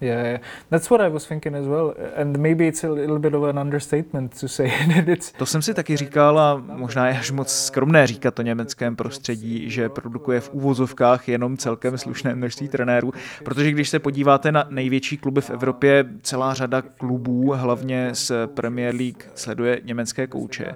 Yeah, 0.00 0.26
yeah, 0.26 0.40
that's 0.70 0.90
what 0.90 1.00
I 1.00 1.08
was 1.08 1.26
thinking 1.26 1.56
as 1.56 1.66
well. 1.66 1.94
And 2.16 2.38
maybe 2.38 2.66
it's 2.66 2.84
a 2.84 2.88
little 2.88 3.18
bit 3.18 3.34
of 3.34 3.42
an 3.44 3.58
understatement 3.58 4.40
to 4.40 4.48
say 4.48 4.70
that 4.94 5.08
it's... 5.08 5.32
To 5.32 5.46
jsem 5.46 5.62
si 5.62 5.74
taky 5.74 5.96
říkal 5.96 6.38
a 6.38 6.62
možná 6.66 7.08
je 7.08 7.18
až 7.18 7.30
moc 7.30 7.52
skromné 7.52 8.06
říkat 8.06 8.34
to 8.34 8.42
německém 8.42 8.96
prostředí, 8.96 9.70
že 9.70 9.88
produkuje 9.88 10.40
v 10.40 10.50
úvozovkách 10.52 11.28
jenom 11.28 11.56
celkem 11.56 11.98
slušné 11.98 12.34
množství 12.34 12.68
trenérů, 12.68 13.12
protože 13.44 13.70
když 13.70 13.88
se 13.88 13.98
podíváte 13.98 14.52
na 14.52 14.66
největší 14.70 15.16
kluby 15.16 15.40
v 15.40 15.50
Evropě, 15.50 16.04
celá 16.22 16.54
řada 16.54 16.82
klubů, 16.82 17.52
hlavně 17.52 18.10
z 18.12 18.32
Premier 18.46 18.94
League, 18.94 19.24
sleduje 19.34 19.80
německé 19.84 20.26
kouče. 20.26 20.74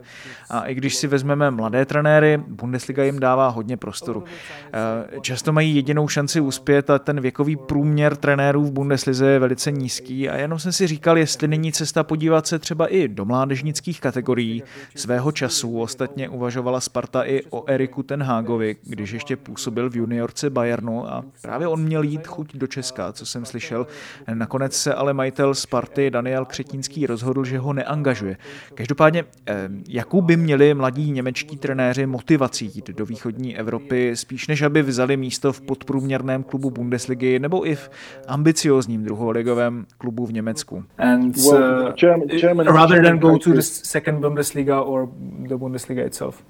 A 0.50 0.60
i 0.60 0.74
když 0.74 0.94
si 0.94 1.06
vezmeme 1.06 1.50
mladé 1.50 1.86
trenéry, 1.86 2.42
Bundesliga 2.48 3.04
jim 3.04 3.20
dává 3.20 3.48
hodně 3.48 3.76
prostoru. 3.76 4.24
Eh, 4.72 5.20
často 5.20 5.52
mají 5.52 5.76
jedinou 5.76 6.08
šanci 6.08 6.40
uspět 6.40 6.90
a 6.90 6.98
ten 6.98 7.20
věkový 7.20 7.56
průměr 7.56 8.16
trenérů 8.16 8.64
v 8.64 8.72
Bundesliga 8.72 9.09
Bundeslize 9.10 9.32
je 9.32 9.38
velice 9.38 9.72
nízký 9.72 10.28
a 10.28 10.36
jenom 10.36 10.58
jsem 10.58 10.72
si 10.72 10.86
říkal, 10.86 11.18
jestli 11.18 11.48
není 11.48 11.72
cesta 11.72 12.04
podívat 12.04 12.46
se 12.46 12.58
třeba 12.58 12.86
i 12.86 13.08
do 13.08 13.24
mládežnických 13.24 14.00
kategorií. 14.00 14.62
Svého 14.94 15.32
času 15.32 15.80
ostatně 15.80 16.28
uvažovala 16.28 16.80
Sparta 16.80 17.22
i 17.24 17.42
o 17.50 17.64
Eriku 17.70 18.02
Tenhágovi, 18.02 18.76
když 18.84 19.10
ještě 19.10 19.36
působil 19.36 19.90
v 19.90 19.96
juniorce 19.96 20.50
Bayernu 20.50 21.12
a 21.12 21.24
právě 21.42 21.66
on 21.66 21.82
měl 21.82 22.02
jít 22.02 22.26
chuť 22.26 22.56
do 22.56 22.66
Česka, 22.66 23.12
co 23.12 23.26
jsem 23.26 23.44
slyšel. 23.44 23.86
Nakonec 24.34 24.76
se 24.76 24.94
ale 24.94 25.14
majitel 25.14 25.54
Sparty 25.54 26.10
Daniel 26.10 26.44
Křetínský 26.44 27.06
rozhodl, 27.06 27.44
že 27.44 27.58
ho 27.58 27.72
neangažuje. 27.72 28.36
Každopádně, 28.74 29.24
jakou 29.88 30.22
by 30.22 30.36
měli 30.36 30.74
mladí 30.74 31.10
němečtí 31.10 31.56
trenéři 31.56 32.06
motivací 32.06 32.70
jít 32.74 32.90
do 32.90 33.06
východní 33.06 33.56
Evropy, 33.56 34.16
spíš 34.16 34.48
než 34.48 34.62
aby 34.62 34.82
vzali 34.82 35.16
místo 35.16 35.52
v 35.52 35.60
podprůměrném 35.60 36.42
klubu 36.42 36.70
Bundesligy 36.70 37.38
nebo 37.38 37.66
i 37.66 37.74
v 37.74 37.90
ambiciozním 38.28 38.99
nejlepším 39.00 39.04
druholigovém 39.04 39.86
klubu 39.98 40.26
v 40.26 40.32
Německu. 40.32 40.84
And 40.98 41.36
uh, 41.36 41.92
German, 41.94 42.28
German, 42.28 42.66
rather 42.66 43.02
than 43.02 43.18
go 43.18 43.38
to 43.38 43.52
the 43.52 43.62
second 43.62 44.20
Bundesliga 44.20 44.82
or 44.82 45.08
the 45.48 45.56
Bundesliga 45.56 46.06
itself. 46.06 46.42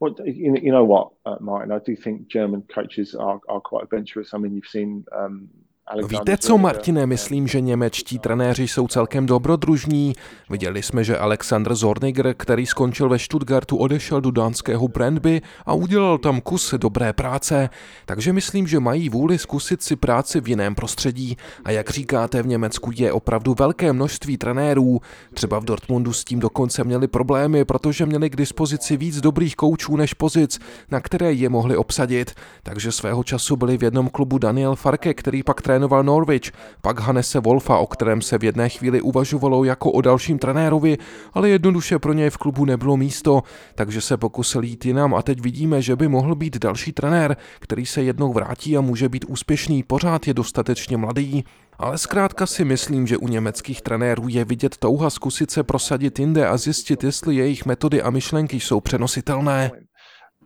Well, 0.00 0.14
you, 0.24 0.54
you 0.62 0.72
know 0.72 0.84
what, 0.84 1.08
uh, 1.26 1.36
Martin? 1.40 1.72
I 1.72 1.80
do 1.80 1.96
think 1.96 2.28
German 2.28 2.62
coaches 2.74 3.16
are, 3.18 3.40
are 3.48 3.60
quite 3.60 3.82
adventurous. 3.82 4.32
I 4.32 4.38
mean, 4.38 4.54
you've 4.54 4.70
seen 4.70 5.04
um, 5.10 5.48
Víte 5.96 6.38
co, 6.38 6.58
Martine, 6.58 7.06
myslím, 7.06 7.48
že 7.48 7.60
němečtí 7.60 8.18
trenéři 8.18 8.68
jsou 8.68 8.88
celkem 8.88 9.26
dobrodružní. 9.26 10.14
Viděli 10.50 10.82
jsme, 10.82 11.04
že 11.04 11.18
Alexander 11.18 11.74
Zorniger, 11.74 12.34
který 12.34 12.66
skončil 12.66 13.08
ve 13.08 13.18
Stuttgartu, 13.18 13.76
odešel 13.76 14.20
do 14.20 14.30
dánského 14.30 14.88
Brandby 14.88 15.42
a 15.66 15.72
udělal 15.72 16.18
tam 16.18 16.40
kus 16.40 16.74
dobré 16.76 17.12
práce. 17.12 17.70
Takže 18.06 18.32
myslím, 18.32 18.66
že 18.66 18.80
mají 18.80 19.08
vůli 19.08 19.38
zkusit 19.38 19.82
si 19.82 19.96
práci 19.96 20.40
v 20.40 20.48
jiném 20.48 20.74
prostředí. 20.74 21.36
A 21.64 21.70
jak 21.70 21.90
říkáte, 21.90 22.42
v 22.42 22.46
Německu 22.46 22.90
je 22.94 23.12
opravdu 23.12 23.54
velké 23.58 23.92
množství 23.92 24.36
trenérů. 24.36 25.00
Třeba 25.34 25.58
v 25.58 25.64
Dortmundu 25.64 26.12
s 26.12 26.24
tím 26.24 26.40
dokonce 26.40 26.84
měli 26.84 27.08
problémy, 27.08 27.64
protože 27.64 28.06
měli 28.06 28.30
k 28.30 28.36
dispozici 28.36 28.96
víc 28.96 29.20
dobrých 29.20 29.56
koučů 29.56 29.96
než 29.96 30.14
pozic, 30.14 30.58
na 30.90 31.00
které 31.00 31.32
je 31.32 31.48
mohli 31.48 31.76
obsadit. 31.76 32.34
Takže 32.62 32.92
svého 32.92 33.24
času 33.24 33.56
byli 33.56 33.78
v 33.78 33.82
jednom 33.82 34.08
klubu 34.08 34.38
Daniel 34.38 34.76
Farke, 34.76 35.14
který 35.14 35.42
pak 35.42 35.62
trénoval 35.62 35.77
trénoval 35.78 36.04
Norwich, 36.04 36.52
pak 36.82 37.00
Hanese 37.00 37.40
Wolfa, 37.40 37.78
o 37.78 37.86
kterém 37.86 38.22
se 38.22 38.38
v 38.38 38.44
jedné 38.44 38.68
chvíli 38.68 39.00
uvažovalo 39.00 39.64
jako 39.64 39.92
o 39.92 40.00
dalším 40.00 40.38
trenérovi, 40.38 40.98
ale 41.32 41.48
jednoduše 41.48 41.98
pro 41.98 42.12
něj 42.12 42.30
v 42.30 42.36
klubu 42.36 42.64
nebylo 42.64 42.96
místo, 42.96 43.42
takže 43.74 44.00
se 44.00 44.16
pokusil 44.16 44.64
jít 44.64 44.86
jinam 44.86 45.14
a 45.14 45.22
teď 45.22 45.40
vidíme, 45.40 45.82
že 45.82 45.96
by 45.96 46.08
mohl 46.08 46.34
být 46.34 46.58
další 46.58 46.92
trenér, 46.92 47.36
který 47.60 47.86
se 47.86 48.02
jednou 48.02 48.32
vrátí 48.32 48.76
a 48.76 48.80
může 48.80 49.08
být 49.08 49.24
úspěšný, 49.24 49.82
pořád 49.82 50.26
je 50.26 50.34
dostatečně 50.34 50.96
mladý. 50.96 51.44
Ale 51.78 51.98
zkrátka 51.98 52.46
si 52.46 52.64
myslím, 52.64 53.06
že 53.06 53.16
u 53.16 53.28
německých 53.28 53.82
trenérů 53.82 54.28
je 54.28 54.44
vidět 54.44 54.76
touha 54.76 55.10
zkusit 55.10 55.50
se 55.50 55.62
prosadit 55.62 56.18
jinde 56.18 56.46
a 56.46 56.56
zjistit, 56.56 57.04
jestli 57.04 57.34
jejich 57.34 57.66
metody 57.66 58.02
a 58.02 58.10
myšlenky 58.10 58.60
jsou 58.60 58.80
přenositelné. 58.80 59.70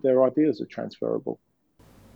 Yeah, 0.04 0.18
And 0.78 0.92
about 1.02 1.24
the... 1.24 1.51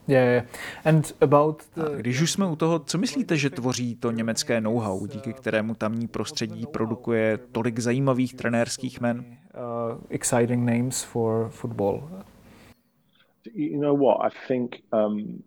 A 0.09 1.97
když 1.97 2.23
už 2.23 2.33
jsme 2.33 2.47
u 2.47 2.57
toho, 2.57 2.79
co 2.79 2.99
myslíte, 2.99 3.37
že 3.37 3.51
tvoří 3.51 3.97
to 3.97 4.11
německé 4.11 4.61
know-how, 4.61 5.07
díky 5.07 5.33
kterému 5.33 5.75
tamní 5.75 6.09
prostředí 6.09 6.67
produkuje 6.67 7.39
tolik 7.53 7.79
zajímavých 7.79 8.35
trenérských 8.35 9.01
men? 9.01 9.19
Uh, 9.19 10.01
exciting 10.09 10.71
names 10.71 11.03
for 11.03 11.49
football. 11.51 12.09
You 13.55 13.81
know 13.81 13.99
what? 13.99 14.33
I 14.33 14.49
think 14.49 14.77
um, 14.93 15.43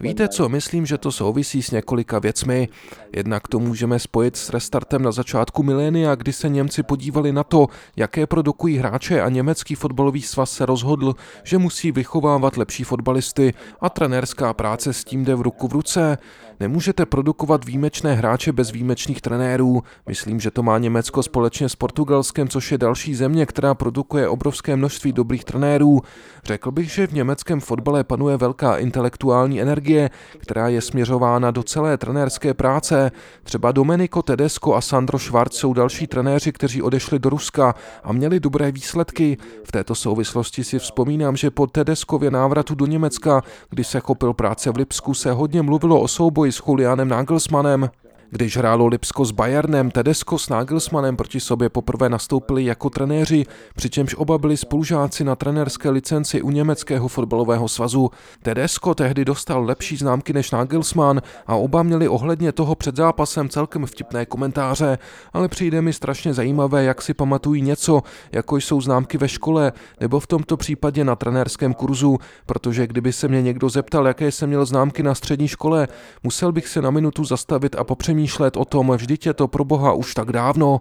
Víte 0.00 0.28
co, 0.28 0.48
myslím, 0.48 0.86
že 0.86 0.98
to 0.98 1.12
souvisí 1.12 1.62
s 1.62 1.70
několika 1.70 2.18
věcmi. 2.18 2.68
Jednak 3.16 3.48
to 3.48 3.58
můžeme 3.58 3.98
spojit 3.98 4.36
s 4.36 4.50
restartem 4.50 5.02
na 5.02 5.12
začátku 5.12 5.62
milénia, 5.62 6.14
kdy 6.14 6.32
se 6.32 6.48
Němci 6.48 6.82
podívali 6.82 7.32
na 7.32 7.44
to, 7.44 7.66
jaké 7.96 8.26
produkují 8.26 8.76
hráče 8.76 9.20
a 9.20 9.28
německý 9.28 9.74
fotbalový 9.74 10.22
svaz 10.22 10.52
se 10.52 10.66
rozhodl, 10.66 11.14
že 11.44 11.58
musí 11.58 11.92
vychovávat 11.92 12.56
lepší 12.56 12.84
fotbalisty 12.84 13.54
a 13.80 13.90
trenérská 13.90 14.54
práce 14.54 14.92
s 14.92 15.04
tím 15.04 15.24
jde 15.24 15.34
v 15.34 15.40
ruku 15.40 15.68
v 15.68 15.72
ruce. 15.72 16.18
Nemůžete 16.60 17.06
produkovat 17.06 17.64
výjimečné 17.64 18.14
hráče 18.14 18.52
bez 18.52 18.70
výjimečných 18.70 19.20
trenérů. 19.20 19.82
Myslím, 20.08 20.40
že 20.40 20.50
to 20.50 20.62
má 20.62 20.78
Německo 20.78 21.22
společně 21.22 21.68
s 21.68 21.76
Portugalskem, 21.76 22.48
což 22.48 22.72
je 22.72 22.78
další 22.78 23.14
země, 23.14 23.46
která 23.46 23.74
produkuje 23.74 24.28
obrovské 24.28 24.76
množství 24.76 25.12
dobrých 25.12 25.44
trenérů. 25.44 26.00
Řekl 26.44 26.70
bych, 26.70 26.90
že 26.90 27.06
v 27.06 27.12
německém 27.12 27.60
fotbale 27.60 28.04
panuje 28.04 28.36
velká 28.36 28.76
intelektuální 28.76 29.60
energie, 29.60 30.10
která 30.38 30.68
je 30.68 30.80
směřována 30.80 31.50
do 31.50 31.62
celé 31.62 31.96
trenérské 31.96 32.54
práce. 32.54 33.10
Třeba 33.42 33.72
Domenico 33.72 34.22
Tedesco 34.22 34.74
a 34.74 34.80
Sandro 34.80 35.18
Schwarz 35.18 35.52
jsou 35.52 35.72
další 35.72 36.06
trenéři, 36.06 36.52
kteří 36.52 36.82
odešli 36.82 37.18
do 37.18 37.30
Ruska 37.30 37.74
a 38.04 38.12
měli 38.12 38.40
dobré 38.40 38.72
výsledky. 38.72 39.36
V 39.64 39.72
této 39.72 39.94
souvislosti 39.94 40.64
si 40.64 40.78
vzpomínám, 40.78 41.36
že 41.36 41.50
po 41.50 41.66
Tedeskově 41.66 42.30
návratu 42.30 42.74
do 42.74 42.86
Německa, 42.86 43.42
kdy 43.70 43.84
se 43.84 44.00
chopil 44.00 44.34
práce 44.34 44.70
v 44.70 44.76
Lipsku, 44.76 45.14
se 45.14 45.32
hodně 45.32 45.62
mluvilo 45.62 46.00
o 46.00 46.08
souboji 46.08 46.47
s 46.52 46.62
Julianem 46.66 47.08
Nagelsmannem. 47.08 47.88
Když 48.30 48.56
hrálo 48.56 48.86
Lipsko 48.86 49.24
s 49.24 49.30
Bayernem, 49.30 49.90
Tedesco 49.90 50.38
s 50.38 50.48
Nagelsmannem 50.48 51.16
proti 51.16 51.40
sobě 51.40 51.68
poprvé 51.68 52.08
nastoupili 52.08 52.64
jako 52.64 52.90
trenéři, 52.90 53.44
přičemž 53.74 54.14
oba 54.14 54.38
byli 54.38 54.56
spolužáci 54.56 55.24
na 55.24 55.36
trenérské 55.36 55.90
licenci 55.90 56.42
u 56.42 56.50
německého 56.50 57.08
fotbalového 57.08 57.68
svazu. 57.68 58.10
Tedesco 58.42 58.94
tehdy 58.94 59.24
dostal 59.24 59.64
lepší 59.64 59.96
známky 59.96 60.32
než 60.32 60.50
Nagelsmann 60.50 61.22
a 61.46 61.54
oba 61.54 61.82
měli 61.82 62.08
ohledně 62.08 62.52
toho 62.52 62.74
před 62.74 62.96
zápasem 62.96 63.48
celkem 63.48 63.86
vtipné 63.86 64.26
komentáře, 64.26 64.98
ale 65.32 65.48
přijde 65.48 65.82
mi 65.82 65.92
strašně 65.92 66.34
zajímavé, 66.34 66.84
jak 66.84 67.02
si 67.02 67.14
pamatují 67.14 67.62
něco, 67.62 68.02
jako 68.32 68.56
jsou 68.56 68.80
známky 68.80 69.18
ve 69.18 69.28
škole 69.28 69.72
nebo 70.00 70.20
v 70.20 70.26
tomto 70.26 70.56
případě 70.56 71.04
na 71.04 71.16
trenérském 71.16 71.74
kurzu, 71.74 72.18
protože 72.46 72.86
kdyby 72.86 73.12
se 73.12 73.28
mě 73.28 73.42
někdo 73.42 73.68
zeptal, 73.68 74.06
jaké 74.06 74.32
jsem 74.32 74.48
měl 74.48 74.66
známky 74.66 75.02
na 75.02 75.14
střední 75.14 75.48
škole, 75.48 75.88
musel 76.22 76.52
bych 76.52 76.68
se 76.68 76.82
na 76.82 76.90
minutu 76.90 77.24
zastavit 77.24 77.76
a 77.76 77.84
popřemýšlet 77.84 78.17
přemýšlet 78.18 78.56
o 78.56 78.64
tom, 78.64 78.90
vždyť 78.90 79.26
je 79.26 79.34
to 79.34 79.46
pro 79.48 79.64
boha 79.64 79.92
už 79.94 80.14
tak 80.14 80.32
dávno, 80.34 80.80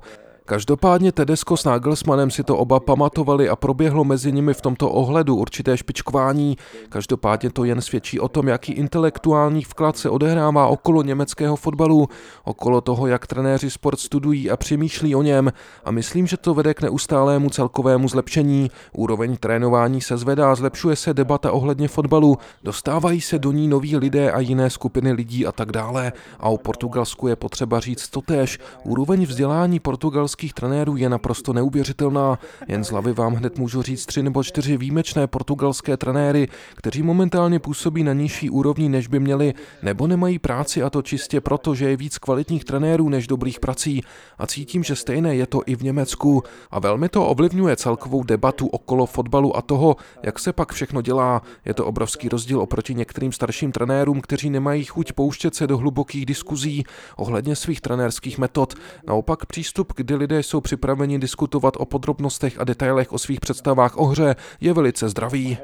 Každopádně 0.49 1.11
Tedesco 1.11 1.57
s 1.57 1.63
Nagelsmannem 1.63 2.31
si 2.31 2.43
to 2.43 2.57
oba 2.57 2.79
pamatovali 2.79 3.49
a 3.49 3.55
proběhlo 3.55 4.03
mezi 4.03 4.31
nimi 4.31 4.53
v 4.53 4.61
tomto 4.61 4.89
ohledu 4.89 5.35
určité 5.35 5.77
špičkování. 5.77 6.57
Každopádně 6.89 7.49
to 7.49 7.63
jen 7.63 7.81
svědčí 7.81 8.19
o 8.19 8.27
tom, 8.27 8.47
jaký 8.47 8.71
intelektuální 8.71 9.63
vklad 9.63 9.97
se 9.97 10.09
odehrává 10.09 10.67
okolo 10.67 11.03
německého 11.03 11.55
fotbalu, 11.55 12.09
okolo 12.43 12.81
toho, 12.81 13.07
jak 13.07 13.27
trenéři 13.27 13.69
sport 13.69 13.99
studují 13.99 14.51
a 14.51 14.57
přemýšlí 14.57 15.15
o 15.15 15.21
něm 15.21 15.51
a 15.85 15.91
myslím, 15.91 16.27
že 16.27 16.37
to 16.37 16.53
vede 16.53 16.73
k 16.73 16.81
neustálému 16.81 17.49
celkovému 17.49 18.07
zlepšení. 18.07 18.71
Úroveň 18.93 19.37
trénování 19.37 20.01
se 20.01 20.17
zvedá, 20.17 20.55
zlepšuje 20.55 20.95
se 20.95 21.13
debata 21.13 21.51
ohledně 21.51 21.87
fotbalu, 21.87 22.37
dostávají 22.63 23.21
se 23.21 23.39
do 23.39 23.51
ní 23.51 23.67
noví 23.67 23.97
lidé 23.97 24.31
a 24.31 24.39
jiné 24.39 24.69
skupiny 24.69 25.11
lidí 25.11 25.45
a 25.45 25.51
tak 25.51 25.71
dále. 25.71 26.13
A 26.39 26.49
o 26.49 26.57
Portugalsku 26.57 27.27
je 27.27 27.35
potřeba 27.35 27.79
říct 27.79 28.07
totéž. 28.07 28.59
Úroveň 28.83 29.25
vzdělání 29.25 29.79
portugalských 29.79 30.36
portugalských 30.37 30.53
trenérů 30.53 30.97
je 30.97 31.09
naprosto 31.09 31.53
neuvěřitelná. 31.53 32.39
Jen 32.67 32.83
z 32.83 32.91
hlavy 32.91 33.13
vám 33.13 33.33
hned 33.33 33.57
můžu 33.57 33.81
říct 33.81 34.05
tři 34.05 34.23
nebo 34.23 34.43
čtyři 34.43 34.77
výjimečné 34.77 35.27
portugalské 35.27 35.97
trenéry, 35.97 36.47
kteří 36.75 37.03
momentálně 37.03 37.59
působí 37.59 38.03
na 38.03 38.13
nižší 38.13 38.49
úrovni, 38.49 38.89
než 38.89 39.07
by 39.07 39.19
měli, 39.19 39.53
nebo 39.81 40.07
nemají 40.07 40.39
práci 40.39 40.83
a 40.83 40.89
to 40.89 41.01
čistě 41.01 41.41
proto, 41.41 41.75
že 41.75 41.89
je 41.89 41.97
víc 41.97 42.17
kvalitních 42.17 42.65
trenérů 42.65 43.09
než 43.09 43.27
dobrých 43.27 43.59
prací. 43.59 44.03
A 44.37 44.47
cítím, 44.47 44.83
že 44.83 44.95
stejné 44.95 45.35
je 45.35 45.47
to 45.47 45.61
i 45.65 45.75
v 45.75 45.83
Německu. 45.83 46.43
A 46.71 46.79
velmi 46.79 47.09
to 47.09 47.25
ovlivňuje 47.25 47.75
celkovou 47.75 48.23
debatu 48.23 48.67
okolo 48.67 49.05
fotbalu 49.05 49.57
a 49.57 49.61
toho, 49.61 49.95
jak 50.23 50.39
se 50.39 50.53
pak 50.53 50.73
všechno 50.73 51.01
dělá. 51.01 51.41
Je 51.65 51.73
to 51.73 51.85
obrovský 51.85 52.29
rozdíl 52.29 52.61
oproti 52.61 52.93
některým 52.93 53.31
starším 53.31 53.71
trenérům, 53.71 54.21
kteří 54.21 54.49
nemají 54.49 54.85
chuť 54.85 55.11
pouštět 55.11 55.55
se 55.55 55.67
do 55.67 55.77
hlubokých 55.77 56.25
diskuzí 56.25 56.83
ohledně 57.15 57.55
svých 57.55 57.81
trenérských 57.81 58.37
metod. 58.37 58.73
Naopak 59.07 59.45
přístup, 59.45 59.93
kdy 59.95 60.26
lidé 60.27 60.43
jsou 60.43 60.61
připraveni 60.61 61.19
diskutovat 61.19 61.73
o 61.77 61.85
podrobnostech 61.85 62.59
a 62.59 62.63
detailech 62.63 63.11
o 63.11 63.17
svých 63.17 63.39
představách 63.39 63.97
o 63.97 64.05
hře, 64.05 64.35
je 64.61 64.73
velice 64.73 65.09
zdravý. 65.09 65.57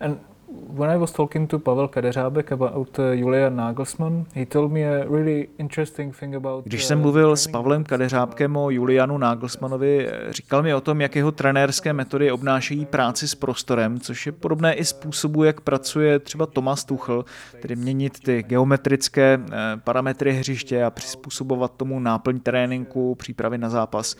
And 0.00 0.33
when 0.76 0.90
I 0.90 0.96
was 0.96 1.12
talking 1.12 1.50
to 1.50 1.58
Pavel 1.58 1.88
Kadeřábek 1.88 2.52
about 2.52 2.98
uh, 2.98 3.04
Julia 3.12 3.50
Nagelsmann, 3.50 4.26
he 4.34 4.46
told 4.46 4.72
me 4.72 5.00
a 5.00 5.04
really 5.04 5.48
interesting 5.58 6.16
thing 6.16 6.34
about 6.34 6.64
Když 6.64 6.84
jsem 6.84 6.98
uh, 6.98 7.02
mluvil 7.02 7.36
s 7.36 7.46
Pavlem 7.46 7.84
Kadeřábkem 7.84 8.56
o 8.56 8.70
Julianu 8.70 9.18
Nagelsmannovi, 9.18 10.10
říkal 10.30 10.62
mi 10.62 10.74
o 10.74 10.80
tom, 10.80 11.00
jak 11.00 11.16
jeho 11.16 11.32
trenérské 11.32 11.92
metody 11.92 12.32
obnášejí 12.32 12.86
práci 12.86 13.28
s 13.28 13.34
prostorem, 13.34 14.00
což 14.00 14.26
je 14.26 14.32
podobné 14.32 14.74
i 14.74 14.84
způsobu, 14.84 15.44
jak 15.44 15.60
pracuje 15.60 16.18
třeba 16.18 16.46
Thomas 16.46 16.84
Tuchel, 16.84 17.24
tedy 17.62 17.76
měnit 17.76 18.20
ty 18.20 18.42
geometrické 18.42 19.40
eh, 19.52 19.56
parametry 19.84 20.32
hřiště 20.32 20.84
a 20.84 20.90
přizpůsobovat 20.90 21.72
tomu 21.76 22.00
náplň 22.00 22.40
tréninku, 22.40 23.14
přípravy 23.14 23.58
na 23.58 23.70
zápas. 23.70 24.16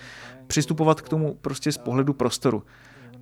Přistupovat 0.46 1.00
k 1.00 1.08
tomu 1.08 1.36
prostě 1.40 1.72
z 1.72 1.78
pohledu 1.78 2.12
prostoru 2.12 2.62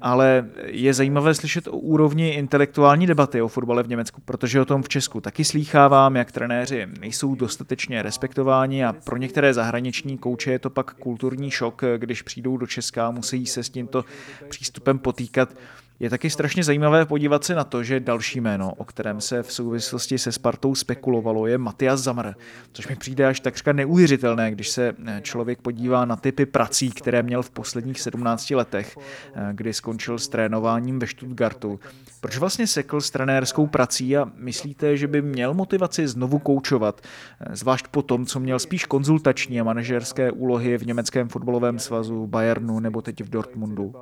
ale 0.03 0.45
je 0.67 0.95
zajímavé 0.95 1.35
slyšet 1.35 1.69
o 1.69 1.71
úrovni 1.71 2.29
intelektuální 2.29 3.07
debaty 3.07 3.43
o 3.43 3.49
fotbale 3.49 3.83
v 3.83 3.89
Německu, 3.89 4.21
protože 4.25 4.61
o 4.61 4.65
tom 4.65 4.83
v 4.83 4.89
Česku 4.89 5.21
taky 5.21 5.45
slýchávám, 5.45 6.17
jak 6.17 6.33
trenéři 6.33 6.87
nejsou 7.01 7.35
dostatečně 7.35 8.03
respektováni 8.03 8.85
a 8.85 8.93
pro 8.93 9.17
některé 9.17 9.55
zahraniční 9.55 10.19
kouče 10.19 10.51
je 10.51 10.59
to 10.59 10.71
pak 10.71 10.95
kulturní 10.95 11.51
šok, 11.51 11.83
když 11.97 12.23
přijdou 12.23 12.57
do 12.57 12.67
Česka 12.67 13.07
a 13.07 13.11
musí 13.11 13.47
se 13.47 13.63
s 13.63 13.71
tímto 13.71 14.05
přístupem 14.49 14.99
potýkat. 14.99 15.55
Je 16.03 16.11
taky 16.11 16.31
strašně 16.31 16.65
zajímavé 16.65 17.07
podívat 17.07 17.45
se 17.45 17.55
na 17.55 17.65
to, 17.65 17.83
že 17.83 18.01
další 18.01 18.41
jméno, 18.41 18.73
o 18.77 18.85
kterém 18.85 19.21
se 19.21 19.43
v 19.43 19.53
souvislosti 19.53 20.19
se 20.19 20.33
Spartou 20.33 20.75
spekulovalo, 20.75 21.47
je 21.47 21.59
Matias 21.59 22.01
Zamr, 22.01 22.33
což 22.73 22.89
mi 22.89 22.97
přijde 22.97 23.27
až 23.27 23.41
takřka 23.41 23.73
neuvěřitelné, 23.73 24.51
když 24.51 24.69
se 24.69 24.95
eh, 25.07 25.21
člověk 25.23 25.63
podívá 25.63 26.05
na 26.05 26.17
typy 26.17 26.47
prací, 26.47 26.91
které 26.91 27.23
měl 27.23 27.43
v 27.43 27.51
posledních 27.51 28.01
17 28.01 28.51
letech, 28.51 28.99
eh, 28.99 29.49
kdy 29.53 29.73
skončil 29.73 30.19
s 30.19 30.29
trénováním 30.29 30.99
ve 30.99 31.07
Stuttgartu. 31.07 31.81
Proč 32.21 32.39
vlastně 32.39 32.67
sekl 32.67 33.01
s 33.01 33.11
trenérskou 33.11 33.67
prací 33.67 34.17
a 34.17 34.31
myslíte, 34.37 34.97
že 34.97 35.07
by 35.07 35.23
měl 35.23 35.55
motivaci 35.55 36.09
znovu 36.09 36.39
koučovat, 36.39 37.01
eh, 37.01 37.57
zvlášť 37.57 37.89
po 37.89 38.03
tom, 38.03 38.27
co 38.27 38.41
měl 38.41 38.59
spíš 38.59 38.85
konzultační 38.85 39.61
a 39.61 39.65
manažerské 39.65 40.31
úlohy 40.31 40.79
v 40.79 40.87
německém 40.87 41.29
fotbalovém 41.29 41.79
svazu, 41.79 42.27
Bayernu 42.27 42.81
nebo 42.81 43.03
teď 43.03 43.25
v 43.25 43.29
Dortmundu? 43.29 43.93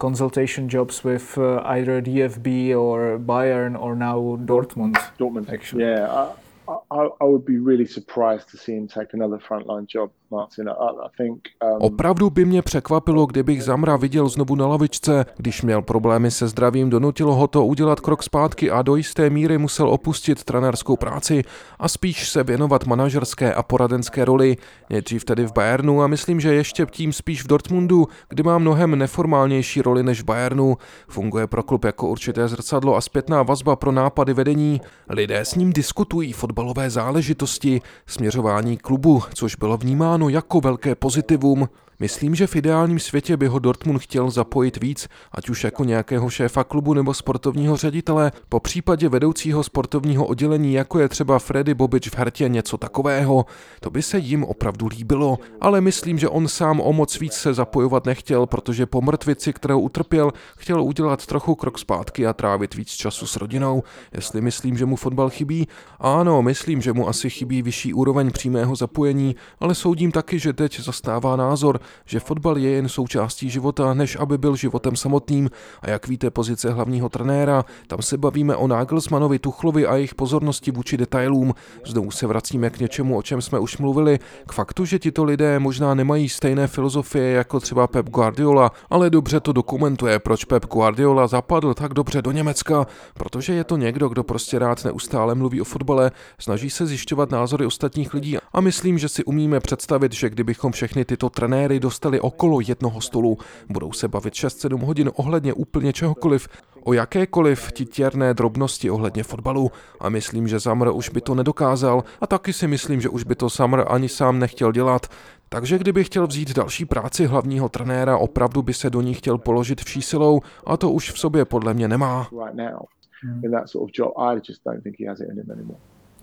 Consultation 0.00 0.70
jobs 0.86 1.04
with 1.04 1.38
uh, 1.38 1.62
either 1.64 2.00
DFB 2.00 2.76
or 2.76 3.18
Bayern 3.18 3.78
or 3.78 3.96
now 3.96 4.38
Dortmund. 4.44 4.94
Dortmund, 5.18 5.52
actually. 5.52 5.84
Yeah, 5.84 6.32
I, 6.68 6.78
I, 6.90 7.08
I 7.20 7.24
would 7.24 7.44
be 7.44 7.58
really 7.58 7.86
surprised 7.86 8.48
to 8.50 8.56
see 8.56 8.72
him 8.72 8.88
take 8.88 9.12
another 9.12 9.38
frontline 9.38 9.86
job 9.86 10.10
Um... 10.30 11.38
Opravdu 11.80 12.30
by 12.30 12.44
mě 12.44 12.62
překvapilo, 12.62 13.26
kdybych 13.26 13.64
Zamra 13.64 13.96
viděl 13.96 14.28
znovu 14.28 14.54
na 14.54 14.66
lavičce. 14.66 15.26
Když 15.36 15.62
měl 15.62 15.82
problémy 15.82 16.30
se 16.30 16.48
zdravím, 16.48 16.90
donutilo 16.90 17.34
ho 17.34 17.46
to 17.46 17.66
udělat 17.66 18.00
krok 18.00 18.22
zpátky 18.22 18.70
a 18.70 18.82
do 18.82 18.96
jisté 18.96 19.30
míry 19.30 19.58
musel 19.58 19.88
opustit 19.88 20.44
trenérskou 20.44 20.96
práci 20.96 21.42
a 21.78 21.88
spíš 21.88 22.28
se 22.28 22.44
věnovat 22.44 22.86
manažerské 22.86 23.54
a 23.54 23.62
poradenské 23.62 24.24
roli. 24.24 24.56
Nejdřív 24.90 25.24
tedy 25.24 25.46
v 25.46 25.52
Bayernu 25.52 26.02
a 26.02 26.06
myslím, 26.06 26.40
že 26.40 26.54
ještě 26.54 26.86
tím 26.90 27.12
spíš 27.12 27.44
v 27.44 27.46
Dortmundu, 27.46 28.08
kde 28.28 28.42
má 28.42 28.58
mnohem 28.58 28.98
neformálnější 28.98 29.82
roli 29.82 30.02
než 30.02 30.22
v 30.22 30.24
Bayernu. 30.24 30.76
Funguje 31.08 31.46
pro 31.46 31.62
klub 31.62 31.84
jako 31.84 32.08
určité 32.08 32.48
zrcadlo 32.48 32.96
a 32.96 33.00
zpětná 33.00 33.42
vazba 33.42 33.76
pro 33.76 33.92
nápady 33.92 34.34
vedení. 34.34 34.80
Lidé 35.08 35.40
s 35.40 35.54
ním 35.54 35.72
diskutují 35.72 36.32
fotbalové 36.32 36.90
záležitosti, 36.90 37.80
směřování 38.06 38.76
klubu, 38.76 39.22
což 39.34 39.56
bylo 39.56 39.76
vnímáno 39.76 40.15
vnímáno 40.16 40.28
jako 40.28 40.60
velké 40.60 40.94
pozitivum 40.94 41.68
Myslím, 42.00 42.34
že 42.34 42.46
v 42.46 42.56
ideálním 42.56 42.98
světě 42.98 43.36
by 43.36 43.46
ho 43.46 43.58
Dortmund 43.58 44.02
chtěl 44.02 44.30
zapojit 44.30 44.82
víc, 44.82 45.08
ať 45.32 45.48
už 45.48 45.64
jako 45.64 45.84
nějakého 45.84 46.30
šéfa 46.30 46.64
klubu 46.64 46.94
nebo 46.94 47.14
sportovního 47.14 47.76
ředitele, 47.76 48.32
po 48.48 48.60
případě 48.60 49.08
vedoucího 49.08 49.62
sportovního 49.62 50.26
oddělení, 50.26 50.72
jako 50.72 50.98
je 50.98 51.08
třeba 51.08 51.38
Freddy 51.38 51.74
Bobič 51.74 52.08
v 52.08 52.18
Hertě 52.18 52.48
něco 52.48 52.78
takového. 52.78 53.46
To 53.80 53.90
by 53.90 54.02
se 54.02 54.18
jim 54.18 54.44
opravdu 54.44 54.86
líbilo, 54.86 55.38
ale 55.60 55.80
myslím, 55.80 56.18
že 56.18 56.28
on 56.28 56.48
sám 56.48 56.80
o 56.80 56.92
moc 56.92 57.20
víc 57.20 57.32
se 57.32 57.54
zapojovat 57.54 58.06
nechtěl, 58.06 58.46
protože 58.46 58.86
po 58.86 59.00
mrtvici, 59.00 59.52
kterou 59.52 59.80
utrpěl, 59.80 60.32
chtěl 60.58 60.82
udělat 60.82 61.26
trochu 61.26 61.54
krok 61.54 61.78
zpátky 61.78 62.26
a 62.26 62.32
trávit 62.32 62.74
víc 62.74 62.88
času 62.88 63.26
s 63.26 63.36
rodinou. 63.36 63.82
Jestli 64.12 64.40
myslím, 64.40 64.76
že 64.76 64.86
mu 64.86 64.96
fotbal 64.96 65.30
chybí, 65.30 65.68
ano, 66.00 66.42
myslím, 66.42 66.82
že 66.82 66.92
mu 66.92 67.08
asi 67.08 67.30
chybí 67.30 67.62
vyšší 67.62 67.94
úroveň 67.94 68.30
přímého 68.30 68.76
zapojení, 68.76 69.36
ale 69.60 69.74
soudím 69.74 70.12
taky, 70.12 70.38
že 70.38 70.52
teď 70.52 70.80
zastává 70.80 71.36
názor, 71.36 71.80
že 72.04 72.20
fotbal 72.20 72.58
je 72.58 72.70
jen 72.70 72.88
součástí 72.88 73.50
života, 73.50 73.94
než 73.94 74.16
aby 74.20 74.38
byl 74.38 74.56
životem 74.56 74.96
samotným. 74.96 75.50
A 75.82 75.90
jak 75.90 76.08
víte, 76.08 76.30
pozice 76.30 76.72
hlavního 76.72 77.08
trenéra, 77.08 77.64
tam 77.86 78.02
se 78.02 78.16
bavíme 78.16 78.56
o 78.56 78.66
Nagelsmanovi, 78.66 79.38
Tuchlovi 79.38 79.86
a 79.86 79.94
jejich 79.94 80.14
pozornosti 80.14 80.70
vůči 80.70 80.96
detailům. 80.96 81.54
Znovu 81.86 82.10
se 82.10 82.26
vracíme 82.26 82.70
k 82.70 82.78
něčemu, 82.78 83.16
o 83.16 83.22
čem 83.22 83.42
jsme 83.42 83.58
už 83.58 83.78
mluvili, 83.78 84.18
k 84.46 84.52
faktu, 84.52 84.84
že 84.84 84.98
tito 84.98 85.24
lidé 85.24 85.58
možná 85.58 85.94
nemají 85.94 86.28
stejné 86.28 86.66
filozofie 86.66 87.30
jako 87.30 87.60
třeba 87.60 87.86
Pep 87.86 88.08
Guardiola, 88.08 88.70
ale 88.90 89.10
dobře 89.10 89.40
to 89.40 89.52
dokumentuje, 89.52 90.18
proč 90.18 90.44
Pep 90.44 90.66
Guardiola 90.66 91.26
zapadl 91.26 91.74
tak 91.74 91.94
dobře 91.94 92.22
do 92.22 92.30
Německa, 92.30 92.86
protože 93.14 93.52
je 93.54 93.64
to 93.64 93.76
někdo, 93.76 94.08
kdo 94.08 94.24
prostě 94.24 94.58
rád 94.58 94.84
neustále 94.84 95.34
mluví 95.34 95.60
o 95.60 95.64
fotbale, 95.64 96.10
snaží 96.38 96.70
se 96.70 96.86
zjišťovat 96.86 97.30
názory 97.30 97.66
ostatních 97.66 98.14
lidí 98.14 98.36
a 98.52 98.60
myslím, 98.60 98.98
že 98.98 99.08
si 99.08 99.24
umíme 99.24 99.60
představit, 99.60 100.12
že 100.12 100.30
kdybychom 100.30 100.72
všechny 100.72 101.04
tyto 101.04 101.30
trenéry 101.30 101.75
dostali 101.80 102.20
okolo 102.20 102.60
jednoho 102.60 103.00
stolu, 103.00 103.38
budou 103.68 103.92
se 103.92 104.08
bavit 104.08 104.34
6-7 104.34 104.84
hodin 104.84 105.10
ohledně 105.14 105.52
úplně 105.52 105.92
čehokoliv, 105.92 106.48
o 106.84 106.92
jakékoliv 106.92 107.72
titěrné 107.72 108.34
drobnosti 108.34 108.90
ohledně 108.90 109.22
fotbalu 109.22 109.70
a 110.00 110.08
myslím, 110.08 110.48
že 110.48 110.58
Zamr 110.58 110.88
už 110.92 111.08
by 111.08 111.20
to 111.20 111.34
nedokázal 111.34 112.04
a 112.20 112.26
taky 112.26 112.52
si 112.52 112.66
myslím, 112.66 113.00
že 113.00 113.08
už 113.08 113.24
by 113.24 113.34
to 113.34 113.50
Samr 113.50 113.84
ani 113.88 114.08
sám 114.08 114.38
nechtěl 114.38 114.72
dělat. 114.72 115.06
Takže 115.48 115.78
kdyby 115.78 116.04
chtěl 116.04 116.26
vzít 116.26 116.56
další 116.56 116.84
práci 116.84 117.26
hlavního 117.26 117.68
trenéra, 117.68 118.18
opravdu 118.18 118.62
by 118.62 118.74
se 118.74 118.90
do 118.90 119.00
ní 119.00 119.14
chtěl 119.14 119.38
položit 119.38 119.80
vší 119.80 120.02
silou 120.02 120.40
a 120.66 120.76
to 120.76 120.90
už 120.90 121.12
v 121.12 121.18
sobě 121.18 121.44
podle 121.44 121.74
mě 121.74 121.88
nemá. 121.88 122.28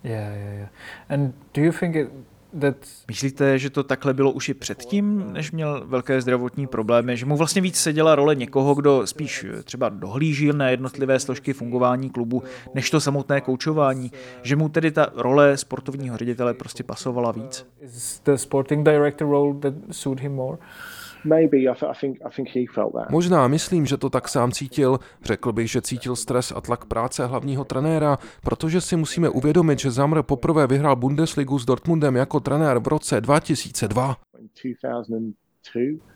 Yeah, 0.04 0.36
yeah, 0.36 0.54
yeah. 0.54 0.68
And 1.08 1.34
do 1.54 1.62
you 1.62 1.72
think 1.72 1.96
it 1.96 2.08
Myslíte, 3.08 3.58
že 3.58 3.70
to 3.70 3.82
takhle 3.82 4.14
bylo 4.14 4.32
už 4.32 4.48
i 4.48 4.54
předtím, 4.54 5.32
než 5.32 5.52
měl 5.52 5.82
velké 5.86 6.20
zdravotní 6.20 6.66
problémy, 6.66 7.16
že 7.16 7.26
mu 7.26 7.36
vlastně 7.36 7.62
víc 7.62 7.76
seděla 7.76 8.14
role 8.14 8.34
někoho, 8.34 8.74
kdo 8.74 9.06
spíš 9.06 9.46
třeba 9.64 9.88
dohlížil 9.88 10.52
na 10.52 10.68
jednotlivé 10.68 11.20
složky 11.20 11.52
fungování 11.52 12.10
klubu, 12.10 12.42
než 12.74 12.90
to 12.90 13.00
samotné 13.00 13.40
koučování, 13.40 14.12
že 14.42 14.56
mu 14.56 14.68
tedy 14.68 14.90
ta 14.90 15.06
role 15.14 15.56
sportovního 15.56 16.16
ředitele 16.16 16.54
prostě 16.54 16.82
pasovala 16.82 17.32
víc? 17.32 17.66
Možná 23.10 23.48
myslím, 23.48 23.86
že 23.86 23.96
to 23.96 24.10
tak 24.10 24.28
sám 24.28 24.52
cítil. 24.52 24.98
Řekl 25.24 25.52
bych, 25.52 25.70
že 25.70 25.82
cítil 25.82 26.16
stres 26.16 26.52
a 26.56 26.60
tlak 26.60 26.84
práce 26.84 27.26
hlavního 27.26 27.64
trenéra, 27.64 28.18
protože 28.42 28.80
si 28.80 28.96
musíme 28.96 29.28
uvědomit, 29.28 29.78
že 29.78 29.90
Zamr 29.90 30.22
poprvé 30.22 30.66
vyhrál 30.66 30.96
Bundesligu 30.96 31.58
s 31.58 31.64
Dortmundem 31.64 32.16
jako 32.16 32.40
trenér 32.40 32.78
v 32.78 32.88
roce 32.88 33.20
2002. 33.20 34.16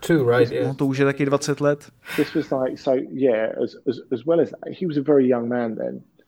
Two, 0.07 0.31
right, 0.31 0.53
yeah. 0.53 0.67
No 0.69 0.75
to 0.75 0.87
už 0.87 0.99
je 0.99 1.05
taky 1.05 1.27
20 1.27 1.61
let. 1.61 1.91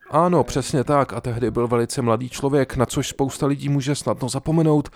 Ano, 0.09 0.43
přesně 0.43 0.83
tak. 0.83 1.13
A 1.13 1.21
tehdy 1.21 1.51
byl 1.51 1.67
velice 1.67 2.01
mladý 2.01 2.29
člověk, 2.29 2.75
na 2.75 2.85
což 2.85 3.07
spousta 3.07 3.45
lidí 3.45 3.69
může 3.69 3.95
snadno 3.95 4.29
zapomenout. 4.29 4.89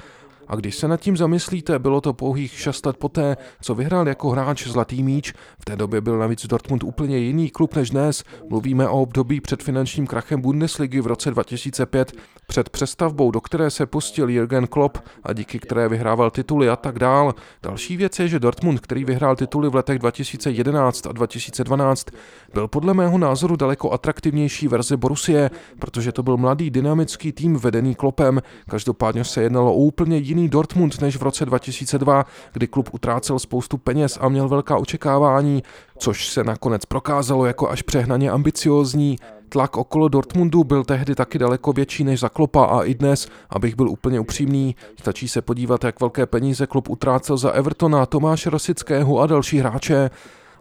A 0.47 0.55
když 0.55 0.75
se 0.75 0.87
nad 0.87 0.97
tím 0.97 1.17
zamyslíte, 1.17 1.79
bylo 1.79 2.01
to 2.01 2.13
pouhých 2.13 2.51
6 2.51 2.85
let 2.85 2.97
poté, 2.97 3.37
co 3.61 3.75
vyhrál 3.75 4.07
jako 4.07 4.29
hráč 4.29 4.67
Zlatý 4.67 5.03
míč. 5.03 5.33
V 5.59 5.65
té 5.65 5.75
době 5.75 6.01
byl 6.01 6.17
navíc 6.17 6.47
Dortmund 6.47 6.83
úplně 6.83 7.17
jiný 7.17 7.49
klub 7.49 7.75
než 7.75 7.89
dnes. 7.89 8.23
Mluvíme 8.49 8.87
o 8.87 9.01
období 9.01 9.41
před 9.41 9.63
finančním 9.63 10.07
krachem 10.07 10.41
Bundesligy 10.41 11.01
v 11.01 11.07
roce 11.07 11.31
2005, 11.31 12.11
před 12.47 12.69
přestavbou, 12.69 13.31
do 13.31 13.41
které 13.41 13.69
se 13.71 13.85
pustil 13.85 14.29
Jürgen 14.29 14.67
Klopp 14.67 14.97
a 15.23 15.33
díky 15.33 15.59
které 15.59 15.89
vyhrával 15.89 16.31
tituly 16.31 16.69
a 16.69 16.75
tak 16.75 16.99
dál. 16.99 17.33
Další 17.63 17.97
věc 17.97 18.19
je, 18.19 18.27
že 18.27 18.39
Dortmund, 18.39 18.79
který 18.79 19.05
vyhrál 19.05 19.35
tituly 19.35 19.69
v 19.69 19.75
letech 19.75 19.99
2011 19.99 21.07
a 21.07 21.11
2012, 21.11 22.07
byl 22.53 22.67
podle 22.67 22.93
mého 22.93 23.17
názoru 23.17 23.55
daleko 23.55 23.91
atraktivnější 23.91 24.67
verze 24.67 24.97
Borussie, 24.97 25.49
protože 25.79 26.11
to 26.11 26.23
byl 26.23 26.37
mladý 26.37 26.69
dynamický 26.69 27.31
tým 27.31 27.55
vedený 27.55 27.95
Kloppem. 27.95 28.41
Každopádně 28.69 29.23
se 29.23 29.41
jednalo 29.41 29.73
o 29.73 29.77
úplně 29.77 30.17
jiný 30.17 30.34
jiný 30.35 30.49
Dortmund 30.49 31.01
než 31.01 31.17
v 31.17 31.23
roce 31.23 31.45
2002, 31.45 32.25
kdy 32.53 32.67
klub 32.67 32.89
utrácel 32.93 33.39
spoustu 33.39 33.77
peněz 33.77 34.17
a 34.21 34.29
měl 34.29 34.49
velká 34.49 34.77
očekávání, 34.77 35.63
což 35.97 36.27
se 36.27 36.43
nakonec 36.43 36.85
prokázalo 36.85 37.45
jako 37.45 37.69
až 37.69 37.81
přehnaně 37.81 38.31
ambiciózní. 38.31 39.17
Tlak 39.49 39.77
okolo 39.77 40.07
Dortmundu 40.07 40.63
byl 40.63 40.83
tehdy 40.83 41.15
taky 41.15 41.39
daleko 41.39 41.73
větší 41.73 42.03
než 42.03 42.19
za 42.19 42.29
Klopa 42.29 42.65
a 42.65 42.83
i 42.83 42.93
dnes, 42.93 43.27
abych 43.49 43.75
byl 43.75 43.89
úplně 43.89 44.19
upřímný, 44.19 44.75
stačí 44.99 45.27
se 45.27 45.41
podívat, 45.41 45.83
jak 45.83 45.99
velké 45.99 46.25
peníze 46.25 46.67
klub 46.67 46.89
utrácel 46.89 47.37
za 47.37 47.51
Evertona, 47.51 48.05
Tomáše 48.05 48.49
Rosického 48.49 49.19
a 49.19 49.27
další 49.27 49.59
hráče. 49.59 50.09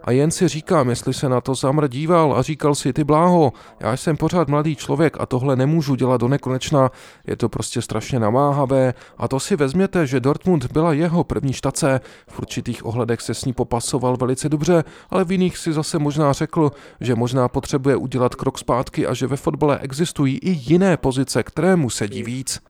A 0.05 0.11
jen 0.11 0.31
si 0.31 0.49
říkám, 0.49 0.91
jestli 0.91 1.15
se 1.15 1.29
na 1.29 1.41
to 1.41 1.55
Zamr 1.55 1.89
díval 1.89 2.37
a 2.37 2.43
říkal 2.43 2.75
si, 2.75 2.93
ty 2.93 3.05
bláho, 3.05 3.53
já 3.81 3.97
jsem 3.97 4.17
pořád 4.17 4.49
mladý 4.49 4.77
člověk 4.77 5.17
a 5.21 5.27
tohle 5.27 5.57
nemůžu 5.57 5.95
dělat 5.95 6.21
do 6.21 6.29
nekonečna, 6.29 6.91
je 7.27 7.37
to 7.37 7.49
prostě 7.49 7.83
strašně 7.83 8.19
namáhavé. 8.19 8.95
A 9.19 9.29
to 9.29 9.41
si 9.41 9.57
vezměte, 9.57 10.07
že 10.07 10.21
Dortmund 10.21 10.73
byla 10.73 10.93
jeho 10.93 11.25
první 11.25 11.53
štace, 11.53 12.01
v 12.29 12.39
určitých 12.39 12.87
ohledech 12.87 13.21
se 13.21 13.35
s 13.35 13.45
ní 13.45 13.53
popasoval 13.53 14.17
velice 14.17 14.49
dobře, 14.49 14.85
ale 15.11 15.25
v 15.25 15.33
jiných 15.33 15.59
si 15.59 15.73
zase 15.73 15.99
možná 15.99 16.33
řekl, 16.33 16.71
že 17.01 17.15
možná 17.15 17.49
potřebuje 17.49 17.97
udělat 17.97 18.35
krok 18.35 18.59
zpátky 18.59 19.07
a 19.07 19.15
že 19.15 19.27
ve 19.27 19.37
fotbale 19.37 19.79
existují 19.79 20.39
i 20.39 20.51
jiné 20.51 20.97
pozice, 20.97 21.43
které 21.43 21.77
mu 21.77 21.91
sedí 21.91 22.23
víc. 22.23 22.61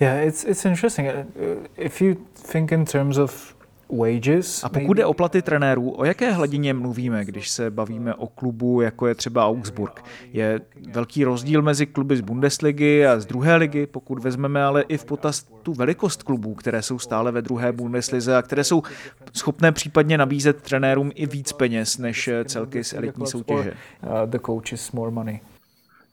Yeah, 0.00 0.26
it's, 0.26 0.44
it's 0.44 0.64
interesting. 0.64 1.08
If 1.76 2.00
you 2.02 2.14
think 2.52 2.72
in 2.72 2.84
terms 2.84 3.18
of 3.18 3.56
Wages, 3.90 4.64
a 4.64 4.68
pokud 4.68 4.94
jde 4.96 5.06
o 5.06 5.14
platy 5.14 5.42
trenérů, 5.42 5.98
o 5.98 6.04
jaké 6.04 6.32
hladině 6.32 6.74
mluvíme, 6.74 7.24
když 7.24 7.50
se 7.50 7.70
bavíme 7.70 8.14
o 8.14 8.26
klubu, 8.26 8.80
jako 8.80 9.06
je 9.06 9.14
třeba 9.14 9.46
Augsburg? 9.46 10.04
Je 10.32 10.60
velký 10.90 11.24
rozdíl 11.24 11.62
mezi 11.62 11.86
kluby 11.86 12.16
z 12.16 12.20
Bundesligy 12.20 13.06
a 13.06 13.20
z 13.20 13.26
druhé 13.26 13.56
ligy, 13.56 13.86
pokud 13.86 14.22
vezmeme 14.22 14.64
ale 14.64 14.82
i 14.82 14.96
v 14.96 15.04
potaz 15.04 15.42
tu 15.62 15.72
velikost 15.72 16.22
klubů, 16.22 16.54
které 16.54 16.82
jsou 16.82 16.98
stále 16.98 17.32
ve 17.32 17.42
druhé 17.42 17.72
Bundeslize 17.72 18.36
a 18.36 18.42
které 18.42 18.64
jsou 18.64 18.82
schopné 19.32 19.72
případně 19.72 20.18
nabízet 20.18 20.62
trenérům 20.62 21.10
i 21.14 21.26
víc 21.26 21.52
peněz 21.52 21.98
než 21.98 22.30
celky 22.44 22.84
z 22.84 22.92
elitní 22.92 23.26
soutěže. 23.26 23.72
Uh, 23.72 24.30
the 24.30 24.38
coaches 24.46 24.92
more 24.92 25.10
money. 25.10 25.40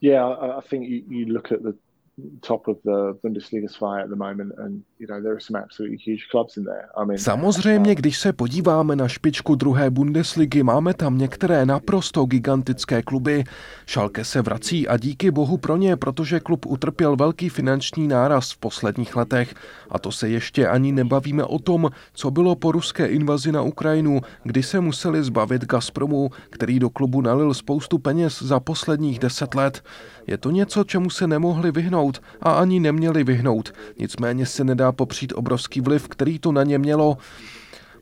Yeah, 0.02 0.44
I 0.44 0.70
think 0.70 0.88
you 1.10 1.34
look 1.34 1.52
at 1.52 1.60
the 1.62 1.83
top 2.42 2.68
of 2.68 2.78
the 2.86 3.18
Bundesliga 3.24 3.68
sphy 3.70 4.02
at 4.04 4.10
the 4.10 4.16
moment, 4.16 4.54
and 4.60 4.84
you 5.00 5.08
know 5.08 5.22
there 5.22 5.34
are 5.34 5.42
some 5.42 5.60
absolutely 5.60 5.98
huge 5.98 6.28
clubs 6.32 6.58
in 6.58 6.64
there. 6.64 6.88
I 6.98 7.06
mean, 7.06 7.18
Samozřejmě, 7.18 7.96
když 7.96 8.20
se 8.20 8.34
podíváme 8.34 8.96
na 8.96 9.08
špičku 9.08 9.56
druhé 9.56 9.90
Bundesligy, 9.90 10.64
máme 10.64 10.94
tam 10.94 11.18
některé 11.18 11.66
naprosto 11.66 12.26
gigantické 12.26 13.02
kluby. 13.02 13.44
Schalke 13.88 14.26
se 14.26 14.42
vrací 14.42 14.88
a 14.88 14.98
díky 14.98 15.32
bohu 15.32 15.58
pro 15.58 15.78
ně, 15.78 15.98
protože 15.98 16.40
klub 16.40 16.66
utrpěl 16.66 17.16
velký 17.16 17.50
finanční 17.50 18.08
náraz 18.08 18.52
v 18.52 18.58
posledních 18.58 19.16
letech. 19.16 19.54
A 19.90 20.00
to 20.00 20.12
se 20.12 20.30
ještě 20.30 20.68
ani 20.68 20.92
nebavíme 20.92 21.44
o 21.44 21.60
tom, 21.60 21.90
co 22.14 22.32
bylo 22.32 22.56
po 22.56 22.72
ruské 22.72 23.08
invazi 23.08 23.52
na 23.52 23.62
Ukrajinu, 23.62 24.22
kdy 24.44 24.64
se 24.64 24.80
museli 24.80 25.24
zbavit 25.24 25.66
Gazpromu, 25.66 26.30
který 26.50 26.80
do 26.80 26.90
klubu 26.90 27.22
nalil 27.22 27.54
spoustu 27.54 27.98
peněz 27.98 28.42
za 28.42 28.60
posledních 28.60 29.20
deset 29.20 29.56
let. 29.56 29.84
Je 30.28 30.38
to 30.38 30.52
něco, 30.52 30.84
čemu 30.84 31.10
se 31.10 31.28
nemohli 31.28 31.72
vyhnout 31.72 32.03
a 32.42 32.52
ani 32.52 32.80
neměli 32.80 33.24
vyhnout. 33.24 33.74
Nicméně 34.00 34.46
se 34.46 34.64
nedá 34.64 34.92
popřít 34.92 35.34
obrovský 35.36 35.82
vliv, 35.82 36.08
který 36.08 36.40
to 36.40 36.52
na 36.52 36.64
ně 36.64 36.78
mělo. 36.78 37.18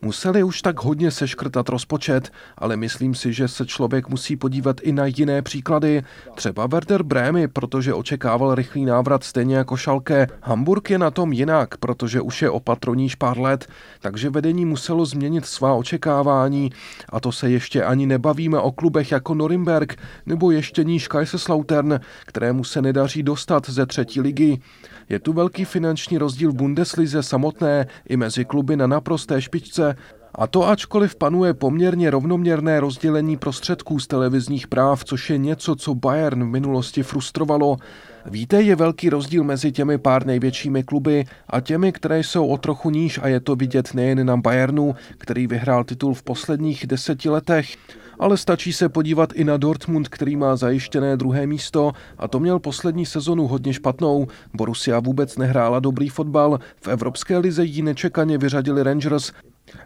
Museli 0.04 0.44
už 0.44 0.62
tak 0.62 0.84
hodně 0.84 1.12
seškrtat 1.12 1.70
rozpočet, 1.70 2.32
ale 2.58 2.78
myslím 2.78 3.16
si, 3.16 3.34
že 3.34 3.48
se 3.48 3.66
člověk 3.66 4.10
musí 4.10 4.36
podívat 4.36 4.82
i 4.82 4.92
na 4.92 5.06
jiné 5.06 5.42
příklady. 5.42 6.04
Třeba 6.36 6.68
Werder 6.68 7.04
Brémy, 7.04 7.48
protože 7.48 7.94
očekával 7.94 8.56
rychlý 8.56 8.86
návrat 8.86 9.24
stejně 9.24 9.56
jako 9.56 9.78
Šalke. 9.78 10.28
Hamburg 10.42 10.90
je 10.90 10.98
na 10.98 11.12
tom 11.12 11.34
jinak, 11.34 11.78
protože 11.78 12.22
už 12.22 12.42
je 12.42 12.50
opatroníž 12.50 13.16
pár 13.16 13.40
let, 13.40 13.68
takže 14.00 14.30
vedení 14.30 14.66
muselo 14.66 15.06
změnit 15.06 15.46
svá 15.46 15.74
očekávání. 15.74 16.72
A 17.10 17.20
to 17.20 17.32
se 17.32 17.50
ještě 17.50 17.84
ani 17.84 18.06
nebavíme 18.06 18.60
o 18.60 18.72
klubech 18.72 19.12
jako 19.12 19.34
Norimberg 19.34 19.96
nebo 20.26 20.52
ještě 20.52 20.84
níž 20.84 21.08
Kaiserslautern, 21.08 22.00
kterému 22.26 22.64
se 22.64 22.82
nedaří 22.82 23.24
dostat 23.24 23.70
ze 23.70 23.86
třetí 23.86 24.22
ligy. 24.22 24.60
Je 25.12 25.19
tu 25.19 25.34
velký 25.34 25.65
finanční 25.65 26.17
rozdíl 26.17 26.54
Bundeslize 26.54 27.24
samotné 27.24 27.88
i 28.10 28.17
mezi 28.17 28.45
kluby 28.45 28.78
na 28.78 28.88
naprosté 28.88 29.41
špičce, 29.41 29.95
a 30.36 30.47
to 30.47 30.67
ačkoliv 30.67 31.15
panuje 31.15 31.54
poměrně 31.54 32.10
rovnoměrné 32.10 32.80
rozdělení 32.80 33.38
prostředků 33.38 34.00
z 34.00 34.08
televizních 34.08 34.67
práv, 34.67 35.04
což 35.04 35.30
je 35.30 35.38
něco, 35.38 35.76
co 35.76 35.95
Bayern 35.95 36.43
v 36.43 36.47
minulosti 36.47 37.04
frustrovalo. 37.04 37.78
Víte, 38.26 38.62
je 38.62 38.76
velký 38.76 39.10
rozdíl 39.10 39.43
mezi 39.43 39.71
těmi 39.71 39.97
pár 39.97 40.26
největšími 40.26 40.84
kluby 40.84 41.26
a 41.47 41.60
těmi, 41.60 41.91
které 41.91 42.19
jsou 42.19 42.47
o 42.47 42.58
trochu 42.58 42.89
níž 42.89 43.19
a 43.24 43.28
je 43.28 43.39
to 43.39 43.56
vidět 43.56 43.93
nejen 43.93 44.26
na 44.26 44.38
Bayernu, 44.38 44.95
který 45.17 45.47
vyhrál 45.47 45.84
titul 45.84 46.13
v 46.13 46.24
posledních 46.24 46.88
deseti 46.88 47.30
letech, 47.30 47.78
ale 48.22 48.38
stačí 48.38 48.74
se 48.74 48.90
podívat 48.90 49.34
i 49.34 49.44
na 49.44 49.58
Dortmund, 49.58 50.10
který 50.10 50.36
má 50.36 50.56
zajištěné 50.56 51.18
druhé 51.18 51.48
místo 51.48 51.92
a 52.18 52.28
to 52.28 52.40
měl 52.40 52.60
poslední 52.60 53.06
sezonu 53.06 53.48
hodně 53.48 53.74
špatnou. 53.74 54.28
Borussia 54.54 55.00
vůbec 55.00 55.38
nehrála 55.38 55.80
dobrý 55.80 56.10
fotbal, 56.10 56.60
v 56.82 56.88
Evropské 56.88 57.38
lize 57.38 57.64
ji 57.64 57.82
nečekaně 57.82 58.38
vyřadili 58.38 58.84
Rangers, 58.84 59.32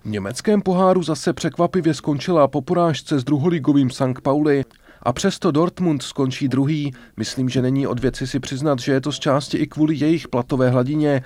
v 0.03 0.09
německém 0.09 0.61
poháru 0.61 1.03
zase 1.03 1.33
překvapivě 1.33 1.93
skončila 1.93 2.47
po 2.47 2.61
porážce 2.61 3.19
s 3.19 3.23
druholigovým 3.23 3.89
St. 3.89 4.21
Pauli. 4.23 4.65
A 5.03 5.13
přesto 5.13 5.51
Dortmund 5.51 6.03
skončí 6.03 6.47
druhý. 6.47 6.93
Myslím, 7.17 7.49
že 7.49 7.61
není 7.61 7.87
od 7.87 7.99
věci 7.99 8.27
si 8.27 8.39
přiznat, 8.39 8.79
že 8.79 8.91
je 8.91 9.01
to 9.01 9.11
z 9.11 9.19
části 9.19 9.57
i 9.57 9.67
kvůli 9.67 9.95
jejich 9.95 10.27
platové 10.27 10.69
hladině. 10.69 11.21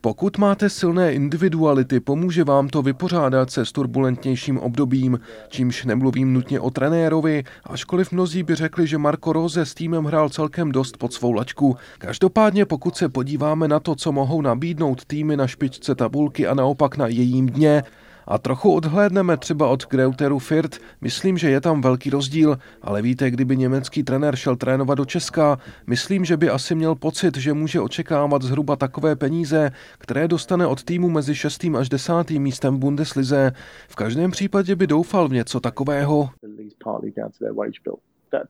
Pokud 0.00 0.38
máte 0.38 0.70
silné 0.70 1.12
individuality, 1.12 2.00
pomůže 2.00 2.44
vám 2.44 2.68
to 2.68 2.82
vypořádat 2.82 3.50
se 3.50 3.64
s 3.66 3.72
turbulentnějším 3.72 4.58
obdobím, 4.58 5.20
čímž 5.48 5.84
nemluvím 5.84 6.32
nutně 6.32 6.60
o 6.60 6.70
trenérovi, 6.70 7.44
ačkoliv 7.64 8.12
mnozí 8.12 8.42
by 8.42 8.54
řekli, 8.54 8.86
že 8.86 8.98
Marco 8.98 9.32
Rose 9.32 9.66
s 9.66 9.74
týmem 9.74 10.04
hrál 10.04 10.28
celkem 10.28 10.72
dost 10.72 10.96
pod 10.96 11.12
svou 11.12 11.32
lačku. 11.32 11.76
Každopádně 11.98 12.64
pokud 12.66 12.96
se 12.96 13.08
podíváme 13.08 13.68
na 13.68 13.80
to, 13.80 13.94
co 13.94 14.12
mohou 14.12 14.42
nabídnout 14.42 15.04
týmy 15.04 15.36
na 15.36 15.46
špičce 15.46 15.94
tabulky 15.94 16.46
a 16.46 16.54
naopak 16.54 16.96
na 16.96 17.06
jejím 17.06 17.46
dně, 17.46 17.82
a 18.28 18.38
trochu 18.38 18.74
odhlédneme 18.74 19.36
třeba 19.36 19.68
od 19.68 19.86
Greuteru 19.86 20.38
Firt, 20.38 20.76
myslím, 21.00 21.38
že 21.38 21.50
je 21.50 21.60
tam 21.60 21.80
velký 21.80 22.10
rozdíl, 22.10 22.58
ale 22.82 23.02
víte, 23.02 23.30
kdyby 23.30 23.56
německý 23.56 24.02
trenér 24.02 24.36
šel 24.36 24.56
trénovat 24.56 24.98
do 24.98 25.04
Česka, 25.04 25.58
myslím, 25.86 26.24
že 26.24 26.36
by 26.36 26.50
asi 26.50 26.74
měl 26.74 26.94
pocit, 26.94 27.36
že 27.36 27.52
může 27.52 27.80
očekávat 27.80 28.42
zhruba 28.42 28.76
takové 28.76 29.16
peníze, 29.16 29.70
které 29.98 30.28
dostane 30.28 30.66
od 30.66 30.84
týmu 30.84 31.10
mezi 31.10 31.34
6. 31.34 31.64
až 31.78 31.88
10. 31.88 32.30
místem 32.30 32.76
v 32.76 32.78
Bundeslize. 32.78 33.52
V 33.88 33.96
každém 33.96 34.30
případě 34.30 34.76
by 34.76 34.86
doufal 34.86 35.28
v 35.28 35.32
něco 35.32 35.60
takového. 35.60 36.30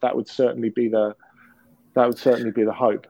That 0.01 0.13
would 0.15 0.27
certainly 0.27 0.71
be 0.77 0.89
the 0.89 1.15
that 1.95 2.05
would 2.05 2.19
certainly 2.19 2.53
be 2.53 2.65
the 2.65 2.75
hope. 2.75 3.09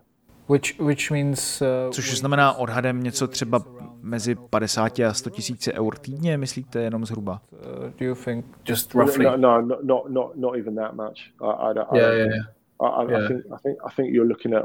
Which, 0.49 0.81
which 0.81 1.11
means, 1.11 1.63
uh, 1.63 1.91
Což 1.91 2.19
znamená 2.19 2.53
odhadem 2.53 3.03
něco 3.03 3.29
třeba 3.29 3.65
mezi 4.03 4.35
50 4.35 4.99
a 4.99 5.13
100 5.13 5.31
tisíci 5.31 5.73
eur 5.73 5.99
týdně, 5.99 6.39
myslíte 6.39 6.83
jenom 6.83 7.07
zhruba? 7.07 7.41
Uh, 7.53 7.59
do 7.99 8.07
you 8.07 8.15
think 8.15 8.47
just 8.69 8.95
roughly? 8.95 9.25
No, 9.25 9.37
no, 9.37 9.61
no 9.61 9.79
not, 9.83 10.11
not, 10.11 10.37
not 10.37 10.57
even 10.57 10.75
that 10.75 10.95
much. 10.95 11.19
I, 11.41 11.47
I, 11.47 11.71
I, 11.71 11.99
yeah, 11.99 12.15
yeah, 12.15 12.29
yeah. 12.29 12.47
I, 12.81 13.03
I, 13.03 13.11
yeah. 13.11 13.25
I, 13.25 13.29
think, 13.29 13.45
I, 13.47 13.57
think, 13.63 13.79
I 13.87 13.95
think 13.97 14.15
you're 14.15 14.29
looking 14.29 14.55
at 14.55 14.65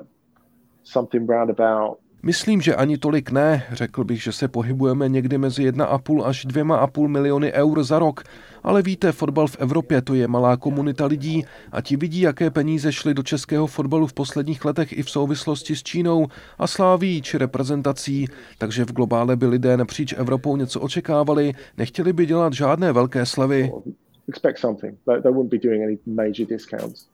something 0.83 1.29
round 1.29 1.49
about 1.49 1.99
Myslím, 2.25 2.61
že 2.61 2.75
ani 2.75 2.97
tolik 2.97 3.31
ne. 3.31 3.63
Řekl 3.71 4.03
bych, 4.03 4.23
že 4.23 4.31
se 4.31 4.47
pohybujeme 4.47 5.09
někdy 5.09 5.37
mezi 5.37 5.71
1,5 5.71 6.25
až 6.25 6.45
2,5 6.45 7.07
miliony 7.07 7.53
eur 7.53 7.83
za 7.83 7.99
rok. 7.99 8.23
Ale 8.63 8.81
víte, 8.81 9.11
fotbal 9.11 9.47
v 9.47 9.57
Evropě 9.59 10.01
to 10.01 10.13
je 10.13 10.27
malá 10.27 10.57
komunita 10.57 11.05
lidí 11.05 11.45
a 11.71 11.81
ti 11.81 11.95
vidí, 11.95 12.21
jaké 12.21 12.49
peníze 12.49 12.91
šly 12.91 13.13
do 13.13 13.23
českého 13.23 13.67
fotbalu 13.67 14.07
v 14.07 14.13
posledních 14.13 14.65
letech 14.65 14.97
i 14.97 15.03
v 15.03 15.09
souvislosti 15.09 15.75
s 15.75 15.83
Čínou 15.83 16.27
a 16.57 16.67
Sláví 16.67 17.21
či 17.21 17.37
reprezentací. 17.37 18.27
Takže 18.57 18.85
v 18.85 18.93
globále 18.93 19.35
by 19.35 19.45
lidé 19.45 19.77
napříč 19.77 20.13
Evropou 20.17 20.57
něco 20.57 20.81
očekávali, 20.81 21.53
nechtěli 21.77 22.13
by 22.13 22.25
dělat 22.25 22.53
žádné 22.53 22.91
velké 22.91 23.25
slevy. 23.25 23.71
Expect 24.29 24.59
something. 24.59 24.97
They 25.05 25.31
wouldn't 25.31 25.51
be 25.51 25.57
doing 25.57 25.83
any 25.83 25.97
major 26.05 26.47
discounts. 26.49 27.07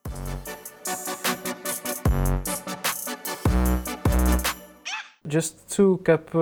Just 5.30 5.76
to 5.76 5.98
cap 6.06 6.36
uh, 6.36 6.42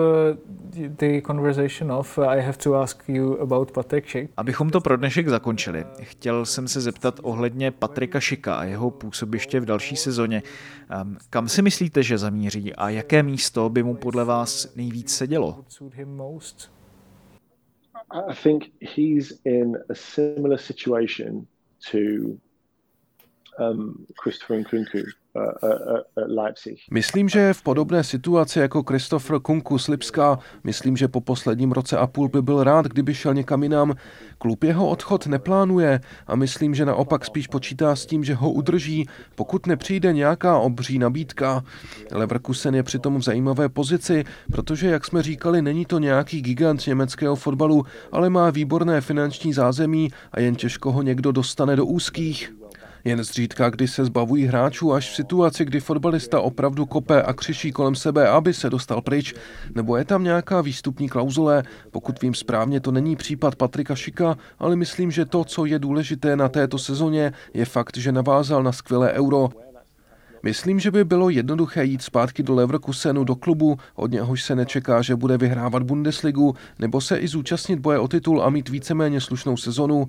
the 0.98 1.22
conversation 1.22 1.92
off, 1.92 2.18
I 2.18 2.42
have 2.42 2.58
to 2.58 2.76
ask 2.76 3.04
you 3.08 3.38
about 3.42 3.72
Patrick 3.72 4.08
Schick. 4.08 4.32
Abychom 4.38 4.70
to 4.70 4.82
pro 4.82 4.98
dnešek 4.98 5.28
zakončili, 5.28 5.86
chtěl 6.02 6.46
jsem 6.46 6.68
se 6.68 6.82
zeptat 6.82 7.20
ohledně 7.24 7.72
Patrika 7.72 8.20
Šika 8.20 8.56
a 8.56 8.64
jeho 8.64 8.92
působiště 8.92 9.60
v 9.60 9.66
další 9.66 9.96
sezóně. 9.96 10.44
Um, 11.02 11.18
kam 11.30 11.50
si 11.50 11.62
myslíte, 11.62 12.04
že 12.04 12.18
zamíří 12.18 12.74
a 12.74 12.90
jaké 12.90 13.24
místo 13.24 13.70
by 13.70 13.84
mu 13.84 13.96
podle 13.96 14.26
vás 14.26 14.76
nejvíc 14.76 15.16
sedělo? 15.16 15.66
I 18.12 18.36
think 18.44 18.64
he's 18.82 19.40
in 19.46 19.78
a 19.90 19.94
similar 19.94 20.58
situation 20.58 21.46
to 21.92 21.98
Myslím, 26.92 27.30
že 27.30 27.54
v 27.54 27.62
podobné 27.62 28.04
situaci 28.04 28.60
jako 28.60 28.84
Christopher 28.84 29.40
Kunku 29.40 29.80
z 29.80 29.88
Lipska. 29.88 30.40
Myslím, 30.64 30.98
že 30.98 31.08
po 31.08 31.22
posledním 31.22 31.72
roce 31.72 31.98
a 31.98 32.08
půl 32.08 32.30
by 32.30 32.42
byl 32.42 32.64
rád, 32.64 32.86
kdyby 32.86 33.14
šel 33.14 33.34
někam 33.34 33.64
jinam. 33.64 33.96
Klub 34.38 34.64
jeho 34.64 34.90
odchod 34.90 35.28
neplánuje 35.28 36.00
a 36.28 36.36
myslím, 36.36 36.76
že 36.76 36.86
naopak 36.86 37.26
spíš 37.26 37.48
počítá 37.48 37.96
s 37.96 38.06
tím, 38.06 38.24
že 38.24 38.34
ho 38.36 38.52
udrží, 38.52 39.08
pokud 39.36 39.68
nepřijde 39.68 40.14
nějaká 40.14 40.58
obří 40.58 41.00
nabídka. 41.00 41.64
Leverkusen 42.12 42.76
je 42.76 42.84
přitom 42.84 43.18
v 43.18 43.24
zajímavé 43.24 43.70
pozici, 43.70 44.24
protože, 44.52 44.88
jak 44.88 45.06
jsme 45.06 45.24
říkali, 45.24 45.62
není 45.62 45.86
to 45.86 46.00
nějaký 46.00 46.42
gigant 46.42 46.88
německého 46.88 47.36
fotbalu, 47.36 47.84
ale 48.12 48.30
má 48.30 48.50
výborné 48.50 49.02
finanční 49.02 49.54
zázemí 49.54 50.10
a 50.32 50.40
jen 50.40 50.56
těžko 50.56 50.92
ho 50.92 51.02
někdo 51.02 51.32
dostane 51.32 51.76
do 51.76 51.86
úzkých. 51.86 52.57
Jen 53.08 53.24
zřídka, 53.24 53.70
kdy 53.70 53.88
se 53.88 54.06
zbavují 54.06 54.46
hráčů 54.46 54.94
až 54.94 55.12
v 55.12 55.16
situaci, 55.16 55.66
kdy 55.66 55.80
fotbalista 55.80 56.42
opravdu 56.42 56.86
kope 56.86 57.22
a 57.22 57.34
křičí 57.34 57.72
kolem 57.72 57.96
sebe, 57.96 58.28
aby 58.28 58.54
se 58.54 58.70
dostal 58.70 59.02
pryč, 59.02 59.34
nebo 59.76 59.98
je 59.98 60.06
tam 60.06 60.24
nějaká 60.24 60.62
výstupní 60.62 61.10
klauzule. 61.10 61.64
Pokud 61.92 62.22
vím 62.22 62.34
správně, 62.34 62.80
to 62.80 62.92
není 62.92 63.16
případ 63.16 63.56
Patrika 63.56 63.96
Šika, 63.96 64.38
ale 64.60 64.76
myslím, 64.76 65.12
že 65.12 65.26
to, 65.26 65.44
co 65.44 65.66
je 65.66 65.80
důležité 65.80 66.36
na 66.36 66.50
této 66.50 66.78
sezóně, 66.78 67.34
je 67.54 67.66
fakt, 67.66 67.98
že 67.98 68.12
navázal 68.12 68.64
na 68.64 68.72
skvělé 68.72 69.14
euro. 69.14 69.50
Myslím, 70.44 70.80
že 70.80 70.92
by 70.92 71.04
bylo 71.04 71.30
jednoduché 71.30 71.86
jít 71.86 72.02
zpátky 72.02 72.44
do 72.44 72.56
Leverkusenu, 72.56 73.24
do 73.24 73.36
klubu, 73.36 73.78
od 73.96 74.12
něhož 74.12 74.44
se 74.44 74.56
nečeká, 74.56 75.02
že 75.02 75.16
bude 75.16 75.38
vyhrávat 75.38 75.84
Bundesligu, 75.84 76.56
nebo 76.80 77.02
se 77.02 77.18
i 77.18 77.28
zúčastnit 77.28 77.80
boje 77.80 78.00
o 78.00 78.08
titul 78.08 78.44
a 78.44 78.50
mít 78.50 78.70
víceméně 78.70 79.22
slušnou 79.22 79.58
sezonu 79.58 80.08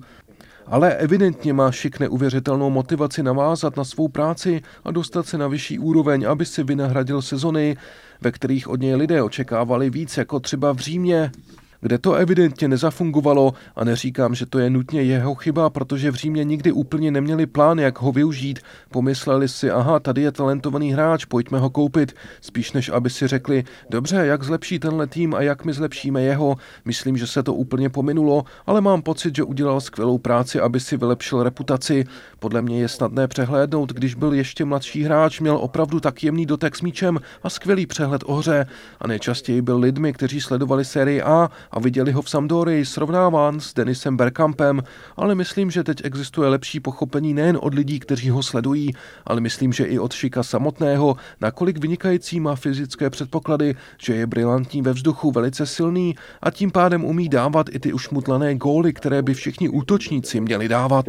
ale 0.69 0.95
evidentně 0.95 1.53
má 1.53 1.71
Šik 1.71 1.99
neuvěřitelnou 1.99 2.69
motivaci 2.69 3.23
navázat 3.23 3.77
na 3.77 3.83
svou 3.83 4.07
práci 4.07 4.61
a 4.83 4.91
dostat 4.91 5.27
se 5.27 5.37
na 5.37 5.47
vyšší 5.47 5.79
úroveň, 5.79 6.25
aby 6.29 6.45
si 6.45 6.63
vynahradil 6.63 7.21
sezony, 7.21 7.77
ve 8.21 8.31
kterých 8.31 8.67
od 8.67 8.81
něj 8.81 8.95
lidé 8.95 9.23
očekávali 9.23 9.89
víc, 9.89 10.17
jako 10.17 10.39
třeba 10.39 10.71
v 10.73 10.77
Římě 10.77 11.31
kde 11.81 11.97
to 11.97 12.13
evidentně 12.13 12.67
nezafungovalo 12.67 13.53
a 13.75 13.83
neříkám, 13.83 14.35
že 14.35 14.45
to 14.45 14.59
je 14.59 14.69
nutně 14.69 15.01
jeho 15.01 15.35
chyba, 15.35 15.69
protože 15.69 16.11
v 16.11 16.15
Římě 16.15 16.43
nikdy 16.43 16.71
úplně 16.71 17.11
neměli 17.11 17.45
plán, 17.45 17.79
jak 17.79 18.01
ho 18.01 18.11
využít. 18.11 18.59
Pomysleli 18.89 19.47
si, 19.47 19.71
aha, 19.71 19.99
tady 19.99 20.21
je 20.21 20.31
talentovaný 20.31 20.93
hráč, 20.93 21.25
pojďme 21.25 21.59
ho 21.59 21.69
koupit, 21.69 22.15
spíš 22.41 22.71
než 22.71 22.89
aby 22.89 23.09
si 23.09 23.27
řekli, 23.27 23.63
dobře, 23.89 24.15
jak 24.15 24.43
zlepší 24.43 24.79
tenhle 24.79 25.07
tým 25.07 25.35
a 25.35 25.41
jak 25.41 25.65
my 25.65 25.73
zlepšíme 25.73 26.21
jeho. 26.21 26.55
Myslím, 26.85 27.17
že 27.17 27.27
se 27.27 27.43
to 27.43 27.53
úplně 27.53 27.89
pominulo, 27.89 28.43
ale 28.65 28.81
mám 28.81 29.01
pocit, 29.01 29.35
že 29.35 29.43
udělal 29.43 29.81
skvělou 29.81 30.17
práci, 30.17 30.59
aby 30.59 30.79
si 30.79 30.97
vylepšil 30.97 31.43
reputaci. 31.43 32.05
Podle 32.39 32.61
mě 32.61 32.79
je 32.79 32.87
snadné 32.87 33.27
přehlédnout, 33.27 33.93
když 33.93 34.15
byl 34.15 34.33
ještě 34.33 34.65
mladší 34.65 35.03
hráč, 35.03 35.39
měl 35.39 35.57
opravdu 35.57 35.99
tak 35.99 36.23
jemný 36.23 36.45
dotek 36.45 36.75
s 36.75 36.81
míčem 36.81 37.19
a 37.43 37.49
skvělý 37.49 37.85
přehled 37.85 38.23
o 38.25 38.35
hře. 38.35 38.65
A 38.99 39.07
nejčastěji 39.07 39.61
byl 39.61 39.79
lidmi, 39.79 40.13
kteří 40.13 40.41
sledovali 40.41 40.85
sérii 40.85 41.21
A 41.21 41.49
a 41.71 41.79
viděli 41.79 42.11
ho 42.11 42.21
v 42.21 42.29
Sampdorii 42.29 42.85
srovnáván 42.85 43.59
s 43.59 43.73
Denisem 43.73 44.17
Bergkampem, 44.17 44.83
ale 45.15 45.35
myslím, 45.35 45.71
že 45.71 45.83
teď 45.83 46.01
existuje 46.03 46.49
lepší 46.49 46.79
pochopení 46.79 47.33
nejen 47.33 47.57
od 47.61 47.73
lidí, 47.73 47.99
kteří 47.99 48.29
ho 48.29 48.43
sledují, 48.43 48.93
ale 49.25 49.41
myslím, 49.41 49.73
že 49.73 49.85
i 49.85 49.99
od 49.99 50.13
Šika 50.13 50.43
samotného, 50.43 51.15
nakolik 51.41 51.77
vynikající 51.77 52.39
má 52.39 52.55
fyzické 52.55 53.09
předpoklady, 53.09 53.75
že 54.01 54.15
je 54.15 54.27
brilantní 54.27 54.81
ve 54.81 54.93
vzduchu, 54.93 55.31
velice 55.31 55.65
silný 55.65 56.15
a 56.41 56.51
tím 56.51 56.71
pádem 56.71 57.05
umí 57.05 57.29
dávat 57.29 57.67
i 57.71 57.79
ty 57.79 57.93
ušmutlané 57.93 58.55
góly, 58.55 58.93
které 58.93 59.21
by 59.21 59.33
všichni 59.33 59.69
útočníci 59.69 60.41
měli 60.41 60.67
dávat. 60.67 61.05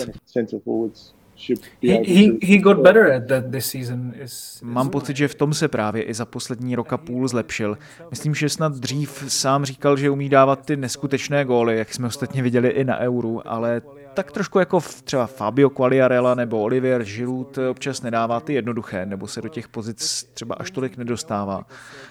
Mám 4.62 4.90
pocit, 4.90 5.16
že 5.16 5.28
v 5.28 5.34
tom 5.34 5.54
se 5.54 5.68
právě 5.68 6.02
i 6.02 6.14
za 6.14 6.24
poslední 6.24 6.76
roka 6.76 6.96
půl 6.96 7.28
zlepšil. 7.28 7.78
Myslím, 8.10 8.34
že 8.34 8.48
snad 8.48 8.72
dřív 8.72 9.24
sám 9.28 9.64
říkal, 9.64 9.96
že 9.96 10.10
umí 10.10 10.28
dávat 10.28 10.66
ty 10.66 10.76
neskutečné 10.76 11.44
góly, 11.44 11.78
jak 11.78 11.94
jsme 11.94 12.06
ostatně 12.06 12.42
viděli 12.42 12.68
i 12.68 12.84
na 12.84 12.98
Euru, 12.98 13.48
ale 13.48 13.82
tak 14.14 14.32
trošku 14.32 14.58
jako 14.58 14.80
třeba 15.04 15.26
Fabio 15.26 15.70
Quagliarella 15.70 16.34
nebo 16.34 16.62
Olivier 16.62 17.04
Giroud 17.04 17.58
občas 17.58 18.02
nedává 18.02 18.40
ty 18.40 18.54
jednoduché, 18.54 19.06
nebo 19.06 19.26
se 19.26 19.42
do 19.42 19.48
těch 19.48 19.68
pozic 19.68 20.30
třeba 20.34 20.54
až 20.54 20.70
tolik 20.70 20.96
nedostává. 20.96 21.66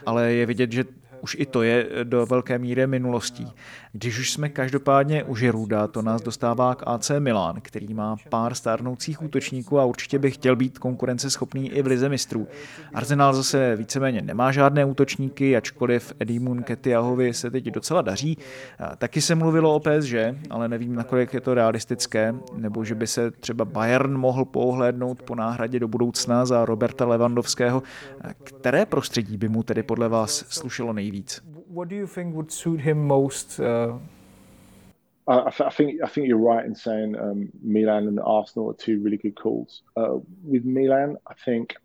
Ale 0.05 0.33
je 0.33 0.45
vidět, 0.45 0.71
že 0.71 0.83
už 1.21 1.35
i 1.39 1.45
to 1.45 1.63
je 1.63 1.89
do 2.03 2.25
velké 2.25 2.59
míry 2.59 2.87
minulostí. 2.87 3.53
Když 3.91 4.19
už 4.19 4.31
jsme 4.31 4.49
každopádně 4.49 5.23
u 5.23 5.35
Žiruda, 5.35 5.87
to 5.87 6.01
nás 6.01 6.21
dostává 6.21 6.75
k 6.75 6.83
AC 6.85 7.11
Milan, 7.19 7.55
který 7.61 7.93
má 7.93 8.15
pár 8.29 8.53
stárnoucích 8.53 9.21
útočníků 9.21 9.79
a 9.79 9.85
určitě 9.85 10.19
by 10.19 10.31
chtěl 10.31 10.55
být 10.55 10.79
konkurenceschopný 10.79 11.71
i 11.71 11.81
v 11.81 11.87
lize 11.87 12.09
mistrů. 12.09 12.47
Arsenal 12.93 13.33
zase 13.33 13.75
víceméně 13.75 14.21
nemá 14.21 14.51
žádné 14.51 14.85
útočníky, 14.85 15.57
ačkoliv 15.57 16.13
Eddie 16.19 16.39
Ketiahovi 16.63 17.33
se 17.33 17.51
teď 17.51 17.65
docela 17.65 18.01
daří. 18.01 18.37
Taky 18.97 19.21
se 19.21 19.35
mluvilo 19.35 19.75
o 19.75 19.79
PSG, 19.79 20.15
ale 20.49 20.67
nevím, 20.67 20.95
nakolik 20.95 21.33
je 21.33 21.41
to 21.41 21.53
realistické, 21.53 22.35
nebo 22.55 22.85
že 22.85 22.95
by 22.95 23.07
se 23.07 23.31
třeba 23.31 23.65
Bayern 23.65 24.17
mohl 24.17 24.45
pohlédnout 24.45 25.21
po 25.21 25.35
náhradě 25.35 25.79
do 25.79 25.87
budoucna 25.87 26.45
za 26.45 26.65
Roberta 26.65 27.05
Lewandowského. 27.05 27.83
Které 28.43 28.85
prostředí 28.85 29.37
by 29.37 29.49
mu 29.49 29.63
tedy 29.63 29.83
podle 29.83 30.09
vás 30.09 30.45
slušelo 30.49 30.93
nejvíc? 30.93 31.08
What 31.67 31.89
do 31.89 31.95
you 31.95 32.07
think 32.07 32.35
would 32.35 32.51
suit 32.51 32.81
him 32.81 33.07
most? 33.07 33.59
Uh... 33.59 33.93
I, 35.27 35.51
I, 35.59 35.69
think 35.69 36.01
I 36.03 36.07
think 36.07 36.27
you're 36.27 36.37
right 36.37 36.65
in 36.65 36.75
saying 36.75 37.15
um, 37.17 37.49
Milan 37.61 38.07
and 38.07 38.19
Arsenal 38.19 38.71
are 38.71 38.73
two 38.73 38.99
really 39.01 39.17
good 39.17 39.35
calls. 39.35 39.83
Uh, 39.95 40.17
with 40.43 40.65
Milan, 40.65 41.17
I 41.27 41.33
think 41.45 41.75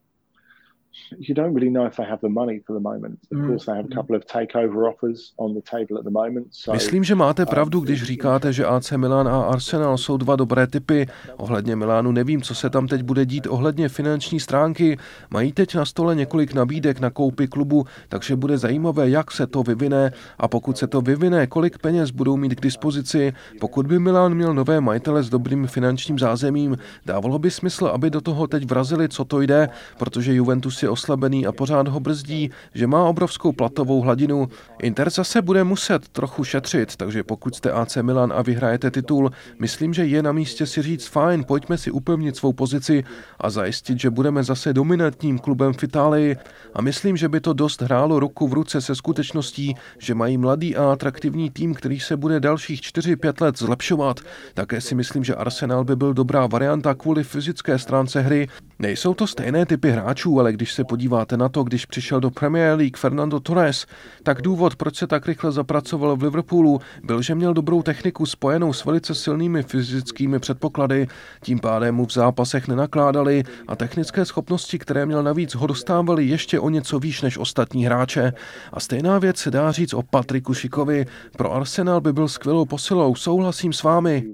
you 1.18 1.34
don't 1.34 1.54
really 1.54 1.70
know 1.70 1.86
if 1.86 1.96
they 1.96 2.06
have 2.06 2.20
the 2.20 2.28
money 2.28 2.60
for 2.66 2.76
the 2.76 2.82
moment. 2.82 3.18
Of 3.32 3.38
mm. 3.38 3.46
course, 3.46 3.66
they 3.66 3.76
have 3.76 3.86
a 3.92 3.94
couple 3.94 4.16
of 4.16 4.22
takeover 4.26 4.88
offers 4.88 5.32
on 5.36 5.54
the 5.54 5.60
table 5.70 5.98
at 5.98 6.04
the 6.04 6.10
moment. 6.10 6.46
So, 6.50 6.74
Myslím, 6.74 7.04
že 7.04 7.14
máte 7.14 7.46
pravdu, 7.46 7.80
když 7.80 8.02
říkáte, 8.02 8.52
že 8.52 8.66
AC 8.66 8.92
Milan 8.92 9.28
a 9.28 9.42
Arsenal 9.42 9.98
jsou 9.98 10.16
dva 10.16 10.36
dobré 10.36 10.66
typy. 10.66 11.06
Ohledně 11.36 11.76
Milánu 11.76 12.12
nevím, 12.12 12.42
co 12.42 12.54
se 12.54 12.70
tam 12.70 12.88
teď 12.88 13.02
bude 13.02 13.26
dít 13.26 13.46
ohledně 13.46 13.88
finanční 13.88 14.40
stránky. 14.40 14.98
Mají 15.30 15.52
teď 15.52 15.74
na 15.74 15.84
stole 15.84 16.14
několik 16.14 16.54
nabídek 16.54 17.00
na 17.00 17.10
koupy 17.10 17.46
klubu, 17.48 17.84
takže 18.08 18.36
bude 18.36 18.58
zajímavé, 18.58 19.10
jak 19.10 19.30
se 19.30 19.46
to 19.46 19.62
vyvine 19.62 20.12
a 20.38 20.48
pokud 20.48 20.78
se 20.78 20.86
to 20.86 21.00
vyvine, 21.00 21.46
kolik 21.46 21.78
peněz 21.78 22.10
budou 22.10 22.36
mít 22.36 22.54
k 22.54 22.60
dispozici. 22.60 23.32
Pokud 23.60 23.86
by 23.86 23.98
Milán 23.98 24.34
měl 24.34 24.54
nové 24.54 24.80
majitele 24.80 25.22
s 25.22 25.30
dobrým 25.30 25.66
finančním 25.66 26.18
zázemím, 26.18 26.76
dávalo 27.06 27.38
by 27.38 27.50
smysl, 27.50 27.86
aby 27.86 28.10
do 28.10 28.20
toho 28.20 28.46
teď 28.46 28.64
vrazili, 28.64 29.08
co 29.08 29.24
to 29.24 29.40
jde, 29.40 29.68
protože 29.98 30.34
Juventus 30.34 30.83
je 30.84 30.90
oslabený 30.90 31.46
a 31.46 31.52
pořád 31.52 31.88
ho 31.88 32.00
brzdí, 32.00 32.50
že 32.74 32.86
má 32.86 33.04
obrovskou 33.04 33.52
platovou 33.52 34.00
hladinu. 34.00 34.48
Inter 34.82 35.10
zase 35.10 35.42
bude 35.42 35.64
muset 35.64 36.08
trochu 36.08 36.44
šetřit, 36.44 36.96
takže 36.96 37.22
pokud 37.22 37.54
jste 37.54 37.72
AC 37.72 37.96
Milan 38.02 38.32
a 38.36 38.42
vyhrajete 38.42 38.90
titul, 38.90 39.30
myslím, 39.58 39.94
že 39.94 40.06
je 40.06 40.22
na 40.22 40.32
místě 40.32 40.66
si 40.66 40.82
říct 40.82 41.06
fajn, 41.06 41.44
pojďme 41.44 41.78
si 41.78 41.90
upevnit 41.90 42.36
svou 42.36 42.52
pozici 42.52 43.04
a 43.40 43.50
zajistit, 43.50 44.00
že 44.00 44.10
budeme 44.10 44.44
zase 44.44 44.72
dominantním 44.72 45.38
klubem 45.38 45.72
v 45.72 45.82
Itálii. 45.82 46.36
A 46.74 46.82
myslím, 46.82 47.16
že 47.16 47.28
by 47.28 47.40
to 47.40 47.52
dost 47.52 47.82
hrálo 47.82 48.20
ruku 48.20 48.48
v 48.48 48.52
ruce 48.52 48.80
se 48.80 48.94
skutečností, 48.94 49.74
že 49.98 50.14
mají 50.14 50.38
mladý 50.38 50.76
a 50.76 50.92
atraktivní 50.92 51.50
tým, 51.50 51.74
který 51.74 52.00
se 52.00 52.16
bude 52.16 52.40
dalších 52.40 52.80
4-5 52.80 53.44
let 53.44 53.58
zlepšovat. 53.58 54.20
Také 54.54 54.80
si 54.80 54.94
myslím, 54.94 55.24
že 55.24 55.34
Arsenal 55.34 55.84
by 55.84 55.96
byl 55.96 56.14
dobrá 56.14 56.46
varianta 56.46 56.94
kvůli 56.94 57.24
fyzické 57.24 57.78
stránce 57.78 58.20
hry. 58.20 58.48
Nejsou 58.78 59.14
to 59.14 59.26
stejné 59.26 59.66
typy 59.66 59.90
hráčů, 59.90 60.40
ale 60.40 60.52
když 60.52 60.72
se 60.72 60.84
podíváte 60.84 61.36
na 61.36 61.48
to, 61.48 61.62
když 61.62 61.86
přišel 61.86 62.20
do 62.20 62.30
Premier 62.30 62.78
League 62.78 62.96
Fernando 62.96 63.40
Torres, 63.40 63.86
tak 64.22 64.42
důvod, 64.42 64.76
proč 64.76 64.96
se 64.96 65.06
tak 65.06 65.26
rychle 65.26 65.52
zapracoval 65.52 66.16
v 66.16 66.22
Liverpoolu, 66.22 66.80
byl, 67.02 67.22
že 67.22 67.34
měl 67.34 67.54
dobrou 67.54 67.82
techniku 67.82 68.26
spojenou 68.26 68.72
s 68.72 68.84
velice 68.84 69.14
silnými 69.14 69.62
fyzickými 69.62 70.38
předpoklady, 70.38 71.06
tím 71.42 71.58
pádem 71.60 71.94
mu 71.94 72.06
v 72.06 72.12
zápasech 72.12 72.68
nenakládali 72.68 73.42
a 73.68 73.76
technické 73.76 74.24
schopnosti, 74.24 74.78
které 74.78 75.06
měl 75.06 75.22
navíc, 75.22 75.54
ho 75.54 75.66
dostávali 75.66 76.24
ještě 76.24 76.60
o 76.60 76.70
něco 76.70 76.98
výš 76.98 77.22
než 77.22 77.38
ostatní 77.38 77.86
hráče. 77.86 78.32
A 78.72 78.80
stejná 78.80 79.18
věc 79.18 79.36
se 79.36 79.50
dá 79.50 79.72
říct 79.72 79.94
o 79.94 80.02
Patriku 80.02 80.54
Šikovi. 80.54 81.06
Pro 81.36 81.52
Arsenal 81.52 82.00
by 82.00 82.12
byl 82.12 82.28
skvělou 82.28 82.64
posilou, 82.64 83.14
souhlasím 83.14 83.72
s 83.72 83.82
vámi. 83.82 84.24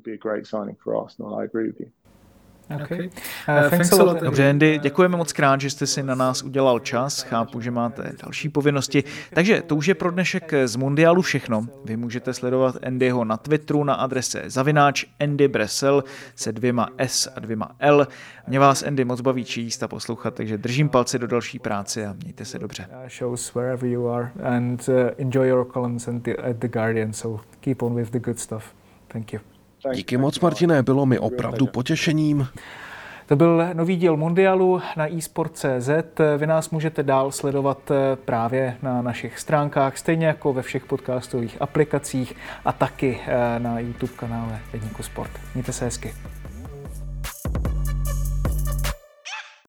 Okay. 2.83 3.11
Uh, 3.48 3.70
thanks 3.70 3.92
a 3.92 4.02
lot. 4.02 4.20
Dobře, 4.20 4.50
Andy, 4.50 4.78
děkujeme 4.78 5.16
moc 5.16 5.33
krát, 5.33 5.61
že 5.61 5.70
jste 5.70 5.87
si 5.87 6.02
na 6.02 6.14
nás 6.14 6.42
udělal 6.42 6.78
čas. 6.78 7.22
Chápu, 7.22 7.61
že 7.61 7.70
máte 7.70 8.12
další 8.22 8.48
povinnosti. 8.48 9.04
Takže 9.35 9.62
to 9.62 9.76
už 9.76 9.87
je 9.87 9.94
pro 9.94 10.11
dnešek 10.11 10.52
z 10.64 10.76
Mundialu 10.76 11.22
všechno. 11.22 11.66
Vy 11.85 11.96
můžete 11.96 12.35
sledovat 12.35 12.76
Andyho 12.87 13.24
na 13.24 13.37
Twitteru 13.37 13.85
na 13.85 13.94
adrese 13.94 14.42
zavináč 14.46 15.04
Andy 15.20 15.48
Bresel 15.48 16.04
se 16.35 16.52
dvěma 16.52 16.88
S 16.98 17.33
a 17.37 17.40
dvěma 17.40 17.70
L. 17.78 18.09
Mě 18.46 18.59
vás, 18.59 18.83
Andy, 18.83 19.04
moc 19.04 19.20
baví 19.20 19.44
číst 19.44 19.83
a 19.83 19.88
poslouchat, 19.88 20.35
takže 20.35 20.59
držím 20.59 20.88
palce 20.88 21.18
do 21.18 21.26
další 21.26 21.59
práce 21.59 22.06
a 22.06 22.12
mějte 22.12 22.44
se 22.44 22.59
dobře. 22.59 22.87
Shows 23.18 23.54
wherever 23.54 23.90
you 23.90 24.09
are 24.09 24.30
and 24.42 24.88
enjoy 25.18 25.48
your 25.48 25.66
columns 25.72 26.09
at 26.09 26.56
the 26.56 26.68
Guardian, 26.68 27.12
so 27.12 27.42
keep 27.61 27.83
on 27.83 27.94
with 27.94 28.11
the 28.11 28.18
good 28.18 28.38
stuff. 28.38 28.64
Thank 29.09 29.33
you. 29.33 29.40
Díky 29.95 30.16
moc, 30.16 30.40
Martine, 30.40 30.83
bylo 30.83 31.07
mi 31.07 31.19
opravdu 31.19 31.66
potěšením. 31.66 32.49
To 33.27 33.37
byl 33.37 33.64
nový 33.73 33.97
díl 33.97 34.16
Mundialu 34.16 34.83
na 34.97 35.16
eSport.cz. 35.19 35.90
Vy 36.38 36.47
nás 36.47 36.71
můžete 36.71 37.03
dál 37.03 37.33
sledovat 37.33 37.90
eh, 37.90 38.16
právě 38.16 38.77
na 38.83 39.03
našich 39.03 39.38
stránkách, 39.38 39.99
stejně 39.99 40.27
jako 40.27 40.53
ve 40.53 40.62
všech 40.62 40.85
podcastových 40.85 41.62
aplikacích 41.62 42.37
a 42.64 42.73
taky 42.73 43.21
eh, 43.27 43.59
na 43.59 43.81
YouTube 43.81 44.12
kanále 44.16 44.59
Deníku 44.73 45.03
Sport. 45.03 45.31
Mějte 45.55 45.73
se 45.73 45.85
hezky. 45.85 46.14